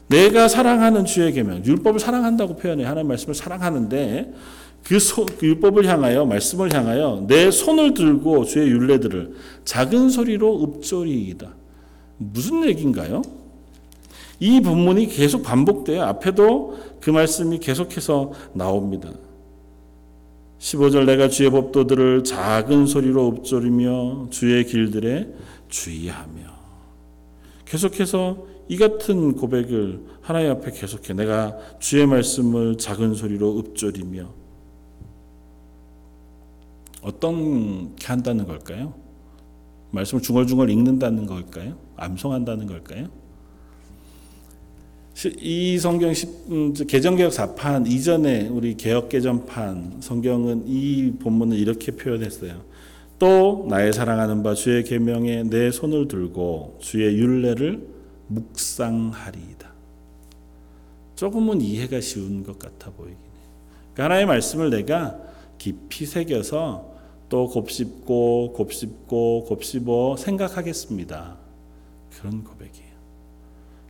내가 0.09 0.49
사랑하는 0.49 1.05
주의 1.05 1.33
계명, 1.33 1.65
율법을 1.65 2.01
사랑한다고 2.01 2.57
표현해 2.57 2.85
하나님 2.85 3.09
말씀을 3.09 3.35
사랑하는데 3.35 4.33
그, 4.85 4.99
소, 4.99 5.27
그 5.27 5.47
율법을 5.47 5.87
향하여 5.87 6.25
말씀을 6.25 6.73
향하여 6.73 7.25
내 7.27 7.51
손을 7.51 7.95
들고 7.95 8.45
주의 8.45 8.69
율례들을 8.69 9.35
작은 9.65 10.09
소리로 10.09 10.63
읊조리이다. 10.63 11.55
무슨 12.17 12.65
얘기인가요? 12.65 13.23
이 14.41 14.61
본문이 14.61 15.09
계속 15.09 15.43
반복돼요. 15.43 16.03
앞에도 16.05 16.79
그 17.01 17.11
말씀이 17.11 17.59
계속해서 17.59 18.33
나옵니다. 18.55 19.11
15절 20.59 21.07
내가 21.07 21.29
주의 21.29 21.51
법도들을 21.51 22.25
작은 22.25 22.87
소리로 22.87 23.29
읊조리며 23.29 24.29
주의 24.31 24.65
길들에 24.65 25.29
주의하며 25.69 26.59
계속해서 27.65 28.58
이 28.69 28.77
같은 28.77 29.35
고백을 29.35 30.03
하나님 30.21 30.51
앞에 30.53 30.73
계속해 30.73 31.15
내가 31.15 31.57
주의 31.79 32.07
말씀을 32.07 32.77
작은 32.77 33.15
소리로 33.15 33.59
읊조리며 33.59 34.29
어떻게 37.03 38.07
한다는 38.07 38.47
걸까요? 38.47 38.95
말씀을 39.91 40.23
중얼중얼 40.23 40.71
읽는다는 40.71 41.27
걸까요? 41.27 41.79
암송한다는 41.97 42.67
걸까요? 42.67 43.09
이 45.41 45.79
성경 45.79 46.13
음, 46.51 46.75
개정개혁 46.75 47.33
4판 47.33 47.91
이전에 47.91 48.49
우리 48.49 48.77
개혁 48.77 49.09
개정판 49.09 49.97
성경은 50.01 50.65
이 50.67 51.13
본문을 51.19 51.59
이렇게 51.59 51.93
표현했어요. 51.93 52.63
또 53.19 53.67
나의 53.69 53.93
사랑하는 53.93 54.45
바 54.45 54.55
주의 54.55 54.85
계명에 54.85 55.45
내 55.45 55.73
손을 55.73 56.07
들고 56.07 56.79
주의 56.81 57.17
율례를 57.19 57.98
묵상하리이다. 58.29 59.73
조금은 61.17 61.61
이해가 61.61 62.01
쉬운 62.01 62.45
것 62.45 62.59
같아 62.59 62.91
보이긴 62.93 63.17
해요. 63.17 63.49
그러니까 63.93 64.05
하나의 64.05 64.27
말씀을 64.27 64.71
내가 64.71 65.19
깊이 65.59 66.07
새겨서 66.07 66.95
또 67.29 67.49
곱씹고 67.49 68.53
곱씹고 68.53 69.45
곱씹어 69.45 70.17
생각하겠습니다. 70.17 71.37
그런 72.17 72.45
고백이에요. 72.45 72.89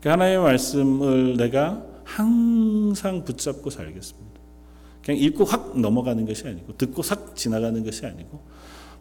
그러니까 0.01 0.13
하나님의 0.13 0.43
말씀을 0.43 1.37
내가 1.37 1.85
항상 2.05 3.25
붙잡고 3.25 3.71
살겠습니다. 3.71 4.41
그냥 5.05 5.21
읽고 5.21 5.45
확 5.45 5.79
넘어가는 5.79 6.25
것이 6.27 6.47
아니고 6.47 6.77
듣고 6.77 7.03
싹 7.03 7.37
지나가는 7.37 7.83
것이 7.85 8.07
아니고 8.07 8.41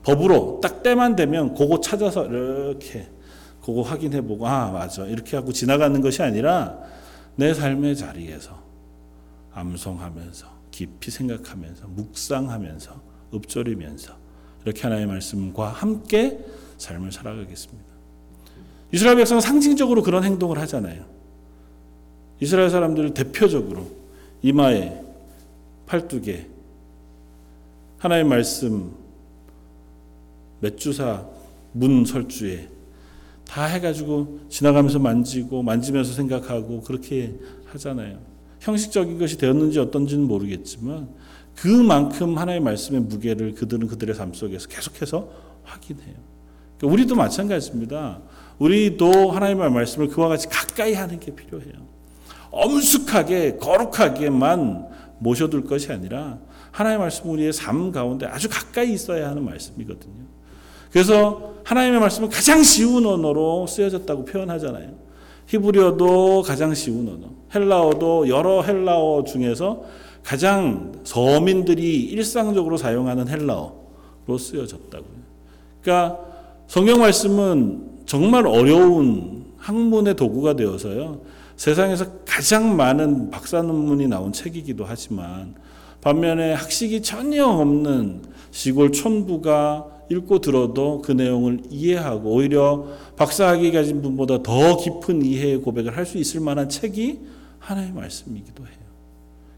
법으로 0.03 0.59
딱 0.61 0.83
때만 0.83 1.15
되면 1.15 1.53
그거 1.53 1.81
찾아서 1.81 2.25
이렇게 2.25 3.07
그거 3.67 3.81
확인해 3.81 4.21
보고 4.21 4.47
아 4.47 4.71
맞아 4.71 5.05
이렇게 5.07 5.35
하고 5.35 5.51
지나가는 5.51 5.99
것이 5.99 6.23
아니라 6.23 6.79
내 7.35 7.53
삶의 7.53 7.97
자리에서 7.97 8.57
암송하면서 9.51 10.47
깊이 10.71 11.11
생각하면서 11.11 11.87
묵상하면서 11.87 13.01
읊조리면서 13.33 14.15
이렇게 14.63 14.83
하나님의 14.83 15.07
말씀과 15.15 15.67
함께 15.67 16.39
삶을 16.77 17.11
살아가겠습니다. 17.11 17.89
이스라엘 18.93 19.17
백성은 19.17 19.41
상징적으로 19.41 20.01
그런 20.01 20.23
행동을 20.23 20.59
하잖아요. 20.59 21.03
이스라엘 22.39 22.69
사람들 22.69 23.13
대표적으로 23.13 23.85
이마에 24.43 25.03
팔뚝에 25.87 26.47
하나님의 27.97 28.29
말씀 28.29 28.95
맷주사 30.61 31.25
문 31.73 32.05
설주에 32.05 32.76
다 33.47 33.65
해가지고 33.65 34.41
지나가면서 34.49 34.99
만지고 34.99 35.63
만지면서 35.63 36.13
생각하고 36.13 36.81
그렇게 36.81 37.35
하잖아요. 37.65 38.19
형식적인 38.59 39.17
것이 39.17 39.37
되었는지 39.37 39.79
어떤지는 39.79 40.27
모르겠지만 40.27 41.09
그만큼 41.55 42.37
하나의 42.37 42.59
말씀의 42.59 43.01
무게를 43.01 43.53
그들은 43.53 43.87
그들의 43.87 44.13
삶 44.15 44.33
속에서 44.33 44.67
계속해서 44.67 45.29
확인해요. 45.63 46.15
그러니까 46.77 46.93
우리도 46.93 47.15
마찬가지입니다. 47.15 48.21
우리도 48.59 49.31
하나님의 49.31 49.71
말씀을 49.71 50.07
그와 50.09 50.27
같이 50.27 50.47
가까이 50.47 50.93
하는 50.93 51.19
게 51.19 51.33
필요해요. 51.33 51.73
엄숙하게 52.51 53.57
거룩하게만 53.57 54.87
모셔둘 55.19 55.65
것이 55.65 55.91
아니라 55.91 56.39
하나님의 56.71 57.05
말씀 57.05 57.29
우리의 57.29 57.53
삶 57.53 57.91
가운데 57.91 58.25
아주 58.27 58.49
가까이 58.49 58.93
있어야 58.93 59.29
하는 59.29 59.43
말씀이거든요. 59.43 60.36
그래서 60.91 61.53
하나님의 61.63 61.99
말씀은 61.99 62.29
가장 62.29 62.63
쉬운 62.63 63.05
언어로 63.05 63.67
쓰여졌다고 63.67 64.25
표현하잖아요. 64.25 64.89
히브리어도 65.47 66.43
가장 66.43 66.73
쉬운 66.73 67.07
언어. 67.07 67.27
헬라어도 67.53 68.29
여러 68.29 68.61
헬라어 68.61 69.23
중에서 69.23 69.83
가장 70.23 70.93
서민들이 71.03 72.03
일상적으로 72.03 72.77
사용하는 72.77 73.27
헬라어로 73.27 74.37
쓰여졌다고요. 74.37 75.17
그러니까 75.81 76.19
성경 76.67 76.99
말씀은 76.99 77.81
정말 78.05 78.45
어려운 78.45 79.45
학문의 79.57 80.15
도구가 80.15 80.55
되어서요. 80.55 81.21
세상에서 81.55 82.05
가장 82.25 82.75
많은 82.75 83.31
박사 83.31 83.61
논문이 83.61 84.07
나온 84.07 84.31
책이기도 84.31 84.85
하지만 84.85 85.55
반면에 86.01 86.53
학식이 86.53 87.01
전혀 87.01 87.45
없는 87.45 88.21
시골 88.51 88.91
촌부가 88.91 89.96
읽고 90.09 90.39
들어도 90.39 91.01
그 91.01 91.11
내용을 91.11 91.61
이해하고 91.69 92.31
오히려 92.31 92.87
박사학위 93.15 93.71
가진 93.71 94.01
분보다 94.01 94.43
더 94.43 94.77
깊은 94.77 95.23
이해의 95.23 95.57
고백을 95.57 95.95
할 95.95 96.05
수 96.05 96.17
있을 96.17 96.39
만한 96.39 96.69
책이 96.69 97.19
하나의 97.59 97.91
말씀이기도 97.91 98.63
해요. 98.63 98.73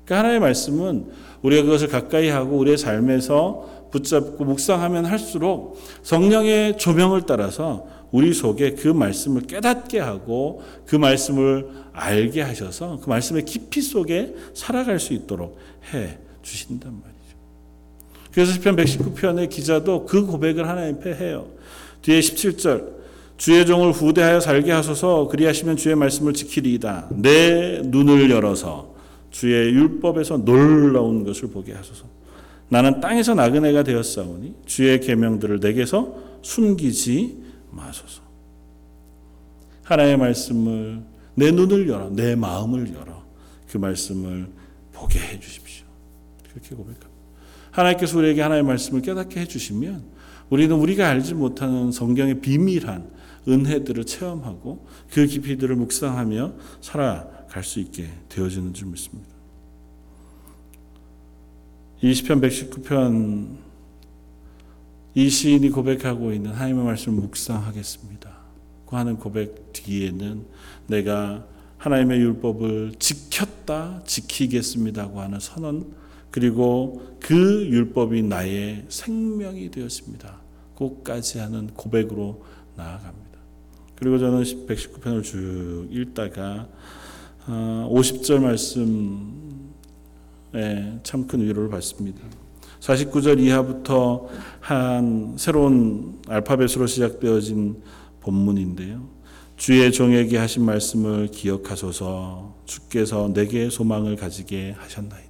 그러니까 0.04 0.20
하나의 0.20 0.40
말씀은 0.40 1.12
우리가 1.44 1.64
그것을 1.64 1.88
가까이 1.88 2.30
하고 2.30 2.58
우리의 2.58 2.78
삶에서 2.78 3.88
붙잡고 3.92 4.44
묵상하면 4.44 5.06
할수록 5.06 5.80
성령의 6.04 6.78
조명을 6.78 7.24
따라서 7.28 7.86
우리 8.12 8.34
속에 8.34 8.74
그 8.74 8.88
말씀을 8.88 9.44
깨닫게 9.44 10.00
하고 10.00 10.64
그 10.86 10.96
말씀을 10.96 11.70
알게 11.94 12.42
하셔서 12.42 13.00
그 13.02 13.10
말씀의 13.10 13.46
깊이 13.46 13.82
속에 13.82 14.34
살아갈 14.56 15.00
수 15.00 15.14
있도록 15.14 15.58
해 15.94 16.18
주신단 16.42 16.92
말이죠. 16.94 17.19
그래서 18.32 18.54
시편 18.54 18.76
119편의 18.76 19.50
기자도 19.50 20.06
그 20.06 20.26
고백을 20.26 20.68
하나님 20.68 20.96
앞에 20.96 21.16
해요. 21.16 21.48
뒤에 22.02 22.20
17절 22.20 23.00
주의 23.38 23.66
종을 23.66 23.92
후대하여 23.92 24.40
살게 24.40 24.72
하소서 24.72 25.28
그리하시면 25.30 25.78
주의 25.78 25.96
말씀을 25.96 26.34
지키리이다. 26.34 27.10
내 27.12 27.82
눈을 27.84 28.30
열어서 28.30 28.94
주의 29.32 29.74
율법에서 29.74 30.44
놀라운 30.44 31.24
것을 31.24 31.50
보게 31.50 31.74
하소서. 31.74 32.06
나는 32.68 33.00
땅에서 33.00 33.34
나그네가 33.34 33.84
되었사오니 33.84 34.56
주의 34.66 35.00
계명들을 35.00 35.60
내게서 35.60 36.16
숨기지 36.42 37.38
마소서. 37.72 38.22
하나님의 39.84 40.18
말씀을 40.18 41.02
내 41.34 41.52
눈을 41.52 41.88
열어 41.88 42.10
내 42.10 42.36
마음을 42.36 42.94
열어 42.94 43.24
그 43.70 43.78
말씀을 43.78 44.50
보게 44.94 45.20
해 45.20 45.40
주십시오. 45.40 45.86
그렇게 46.52 46.76
고백합니다. 46.76 47.09
하나님께서 47.72 48.18
우리에게 48.18 48.42
하나님의 48.42 48.68
말씀을 48.68 49.02
깨닫게 49.02 49.42
해 49.42 49.46
주시면 49.46 50.04
우리는 50.50 50.76
우리가 50.76 51.08
알지 51.08 51.36
못하는 51.36 51.92
성경의 51.92 52.42
비밀한 52.42 53.10
은혜들을 53.48 54.06
체험하고 54.06 54.88
그 55.12 55.26
깊이들을 55.26 55.76
묵상하며 55.76 56.54
살아갈 56.82 57.64
수 57.64 57.80
있게 57.80 58.10
되어지는 58.30 58.74
줄 58.74 58.88
믿습니다. 58.88 59.30
이 62.02 62.14
시편 62.14 62.42
119편 62.42 63.58
이 65.16 65.30
시인이 65.30 65.70
고백하고 65.70 66.32
있는 66.32 66.52
하나님의 66.52 66.86
말씀을 66.86 67.22
묵상하겠습니다. 67.22 68.30
그 68.86 68.96
하는 68.96 69.18
고백 69.18 69.74
뒤에는 69.74 70.46
내가 70.88 71.46
하나님의 71.78 72.20
율법을 72.20 72.94
지켰다 73.00 74.02
지키겠습니다고 74.06 75.22
하는 75.22 75.40
선언 75.40 75.94
그리고 76.32 77.02
그 77.20 77.68
율법이 77.68 78.24
나의 78.24 78.86
생명이 78.90 79.72
되었습니다. 79.72 80.42
고까지 80.76 81.40
하는 81.40 81.68
고백으로 81.68 82.44
나아갑니다. 82.76 83.40
그리고 83.96 84.18
저는 84.18 84.44
119편을 84.44 85.24
쭉 85.24 85.88
읽다가 85.92 86.68
50절 87.48 88.40
말씀에 88.40 88.90
참 91.04 91.28
큰 91.28 91.42
위로를 91.42 91.70
받습니다. 91.70 92.22
49절 92.80 93.40
이하부터 93.40 94.30
한 94.62 95.36
새로운 95.38 96.22
알파벳으로 96.28 96.88
시작되어진 96.88 97.82
본문인데요. 98.22 99.10
주의 99.58 99.92
종에게 99.92 100.38
하신 100.38 100.64
말씀을 100.64 101.28
기억하소서 101.28 102.56
주께서 102.66 103.34
내게 103.34 103.70
소망을 103.70 104.16
가지게 104.16 104.76
하셨나이다. 104.78 105.29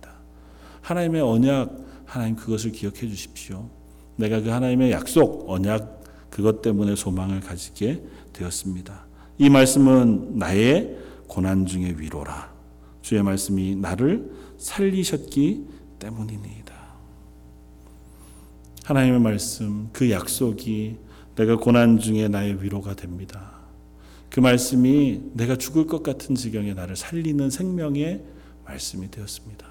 하나님의 0.81 1.21
언약, 1.21 2.03
하나님 2.05 2.35
그것을 2.35 2.71
기억해 2.71 3.07
주십시오. 3.07 3.69
내가 4.15 4.41
그 4.41 4.49
하나님의 4.49 4.91
약속, 4.91 5.49
언약, 5.49 6.03
그것 6.29 6.61
때문에 6.61 6.95
소망을 6.95 7.39
가지게 7.39 8.03
되었습니다. 8.33 9.05
이 9.37 9.49
말씀은 9.49 10.37
나의 10.37 10.97
고난 11.27 11.65
중의 11.65 11.99
위로라. 11.99 12.53
주의 13.01 13.23
말씀이 13.23 13.75
나를 13.75 14.31
살리셨기 14.57 15.65
때문이니이다. 15.99 16.79
하나님의 18.83 19.19
말씀, 19.19 19.89
그 19.93 20.09
약속이 20.09 20.97
내가 21.35 21.55
고난 21.57 21.99
중에 21.99 22.27
나의 22.27 22.61
위로가 22.61 22.95
됩니다. 22.95 23.59
그 24.29 24.39
말씀이 24.39 25.21
내가 25.33 25.55
죽을 25.55 25.87
것 25.87 26.03
같은 26.03 26.35
지경에 26.35 26.73
나를 26.73 26.95
살리는 26.95 27.49
생명의 27.49 28.23
말씀이 28.65 29.09
되었습니다. 29.09 29.68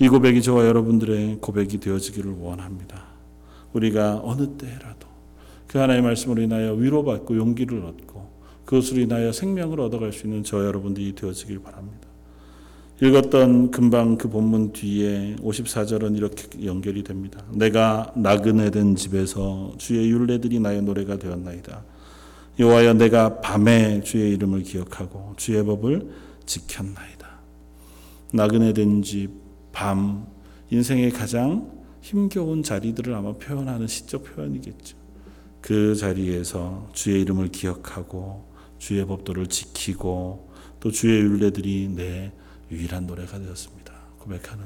이 0.00 0.08
고백이 0.08 0.42
저와 0.42 0.64
여러분들의 0.66 1.38
고백이 1.40 1.78
되어지기를 1.78 2.36
원합니다. 2.38 3.04
우리가 3.72 4.20
어느 4.22 4.56
때라도 4.56 5.08
그 5.66 5.78
하나님의 5.78 6.02
말씀으로 6.02 6.40
인하여 6.40 6.72
위로받고 6.74 7.36
용기를 7.36 7.84
얻고 7.84 8.28
그것으로 8.64 9.00
인하여 9.00 9.32
생명을 9.32 9.80
얻어갈 9.80 10.12
수 10.12 10.26
있는 10.26 10.44
저 10.44 10.64
여러분들이 10.64 11.14
되어지길 11.14 11.60
바랍니다. 11.60 12.06
읽었던 13.00 13.70
금방 13.70 14.18
그 14.18 14.28
본문 14.28 14.72
뒤에 14.72 15.36
54절은 15.36 16.16
이렇게 16.16 16.64
연결이 16.64 17.04
됩니다. 17.04 17.44
내가 17.52 18.12
나그네 18.16 18.70
된 18.70 18.96
집에서 18.96 19.72
주의 19.78 20.10
율례들이 20.10 20.58
나의 20.58 20.82
노래가 20.82 21.16
되었나이다. 21.16 21.84
여호와여 22.58 22.94
내가 22.94 23.40
밤에 23.40 24.00
주의 24.02 24.32
이름을 24.32 24.64
기억하고 24.64 25.34
주의 25.36 25.64
법을 25.64 26.10
지켰나이다. 26.44 27.28
나그네 28.32 28.72
된 28.72 29.02
집, 29.02 29.30
밤, 29.78 30.26
인생의 30.70 31.12
가장 31.12 31.70
힘겨운 32.00 32.64
자리들을 32.64 33.14
아마 33.14 33.34
표현하는 33.34 33.86
시적 33.86 34.24
표현이겠죠. 34.24 34.96
그 35.60 35.94
자리에서 35.94 36.88
주의 36.92 37.20
이름을 37.20 37.52
기억하고 37.52 38.44
주의 38.78 39.06
법도를 39.06 39.46
지키고 39.46 40.50
또 40.80 40.90
주의 40.90 41.20
율례들이 41.20 41.92
내 41.94 42.32
유일한 42.72 43.06
노래가 43.06 43.38
되었습니다. 43.38 43.92
고백하는 44.18 44.64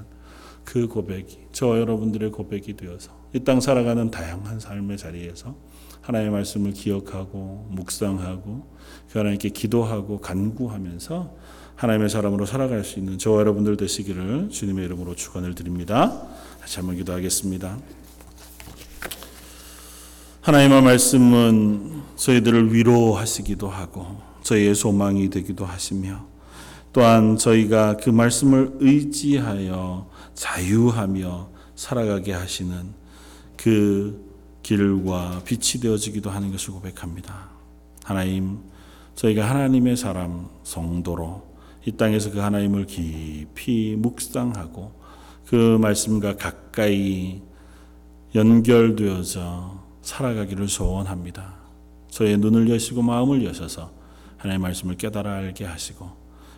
그 0.65 0.89
고백이 0.89 1.41
저 1.53 1.79
여러분들의 1.79 2.31
고백이 2.31 2.79
되어서 2.79 3.13
이 3.35 3.41
땅 3.45 3.61
살아가는 3.61 4.11
다양한 4.11 4.61
삶의 4.61 4.97
자리에서 4.97 5.55
하나님의 6.01 6.33
말씀을 6.33 6.73
기억하고 6.73 7.69
묵상하고 7.71 8.67
그 9.11 9.19
하나님께 9.19 9.51
기도하고 9.51 10.21
간구하면서 10.21 11.37
하나님의 11.83 12.11
사람으로 12.11 12.47
살아갈 12.47 12.85
수 12.85 13.01
있는 13.01 13.19
저와 13.19 13.41
여러분들 13.41 13.77
되시기를 13.77 14.51
주님의 14.51 14.85
이름으로 14.85 15.17
축원을 15.17 15.57
드립니다. 15.57 16.29
다시 16.61 16.77
한번 16.77 16.95
기도하겠습니다. 16.95 17.77
하나님의 20.43 20.81
말씀은 20.81 22.03
저희들을 22.15 22.73
위로하시기도 22.73 23.69
하고 23.69 24.17
저희의 24.45 24.77
소망이 24.77 25.29
되기도 25.29 25.65
하시며 25.65 26.25
또한 26.93 27.37
저희가 27.37 27.97
그 27.97 28.11
말씀을 28.11 28.75
의지하여 28.79 30.09
자유하며 30.35 31.51
살아가게 31.75 32.33
하시는 32.33 32.95
그 33.57 34.25
길과 34.63 35.43
빛이 35.45 35.83
되어지기도 35.83 36.31
하는 36.31 36.53
것을 36.53 36.75
고백합니다. 36.75 37.49
하나님, 38.05 38.61
저희가 39.17 39.51
하나님의 39.51 39.97
사람 39.97 40.47
성도로 40.63 41.52
이 41.85 41.93
땅에서 41.93 42.31
그 42.31 42.39
하나님을 42.39 42.87
깊이 42.87 43.97
묵상하고 43.99 44.93
그 45.47 45.79
말씀과 45.81 46.37
가까이 46.37 47.43
연결되어져 48.35 49.83
살아가기를 50.01 50.69
소원합니다. 50.69 51.55
저의 52.09 52.39
눈을 52.39 52.71
여시고 52.71 53.03
마음을 53.03 53.45
여셔서 53.45 53.91
하나님의 54.37 54.63
말씀을 54.63 54.97
깨달아 54.97 55.33
알게 55.33 55.65
하시고 55.65 56.11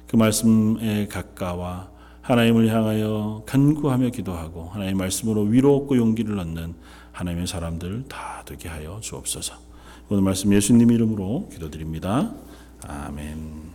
그 0.06 0.16
말씀에 0.16 1.06
가까워 1.08 1.92
하나님을 2.22 2.68
향하여 2.68 3.42
간구하며 3.46 4.10
기도하고 4.10 4.70
하나님의 4.70 4.94
말씀으로 4.94 5.42
위로 5.42 5.76
얻고 5.76 5.96
용기를 5.96 6.38
얻는 6.38 6.74
하나님의 7.12 7.46
사람들 7.46 8.04
다 8.08 8.42
되게 8.46 8.68
하여 8.68 8.98
주옵소서. 9.00 9.54
오늘 10.08 10.22
말씀 10.22 10.52
예수님 10.52 10.90
이름으로 10.90 11.48
기도드립니다. 11.52 12.32
아멘. 12.86 13.73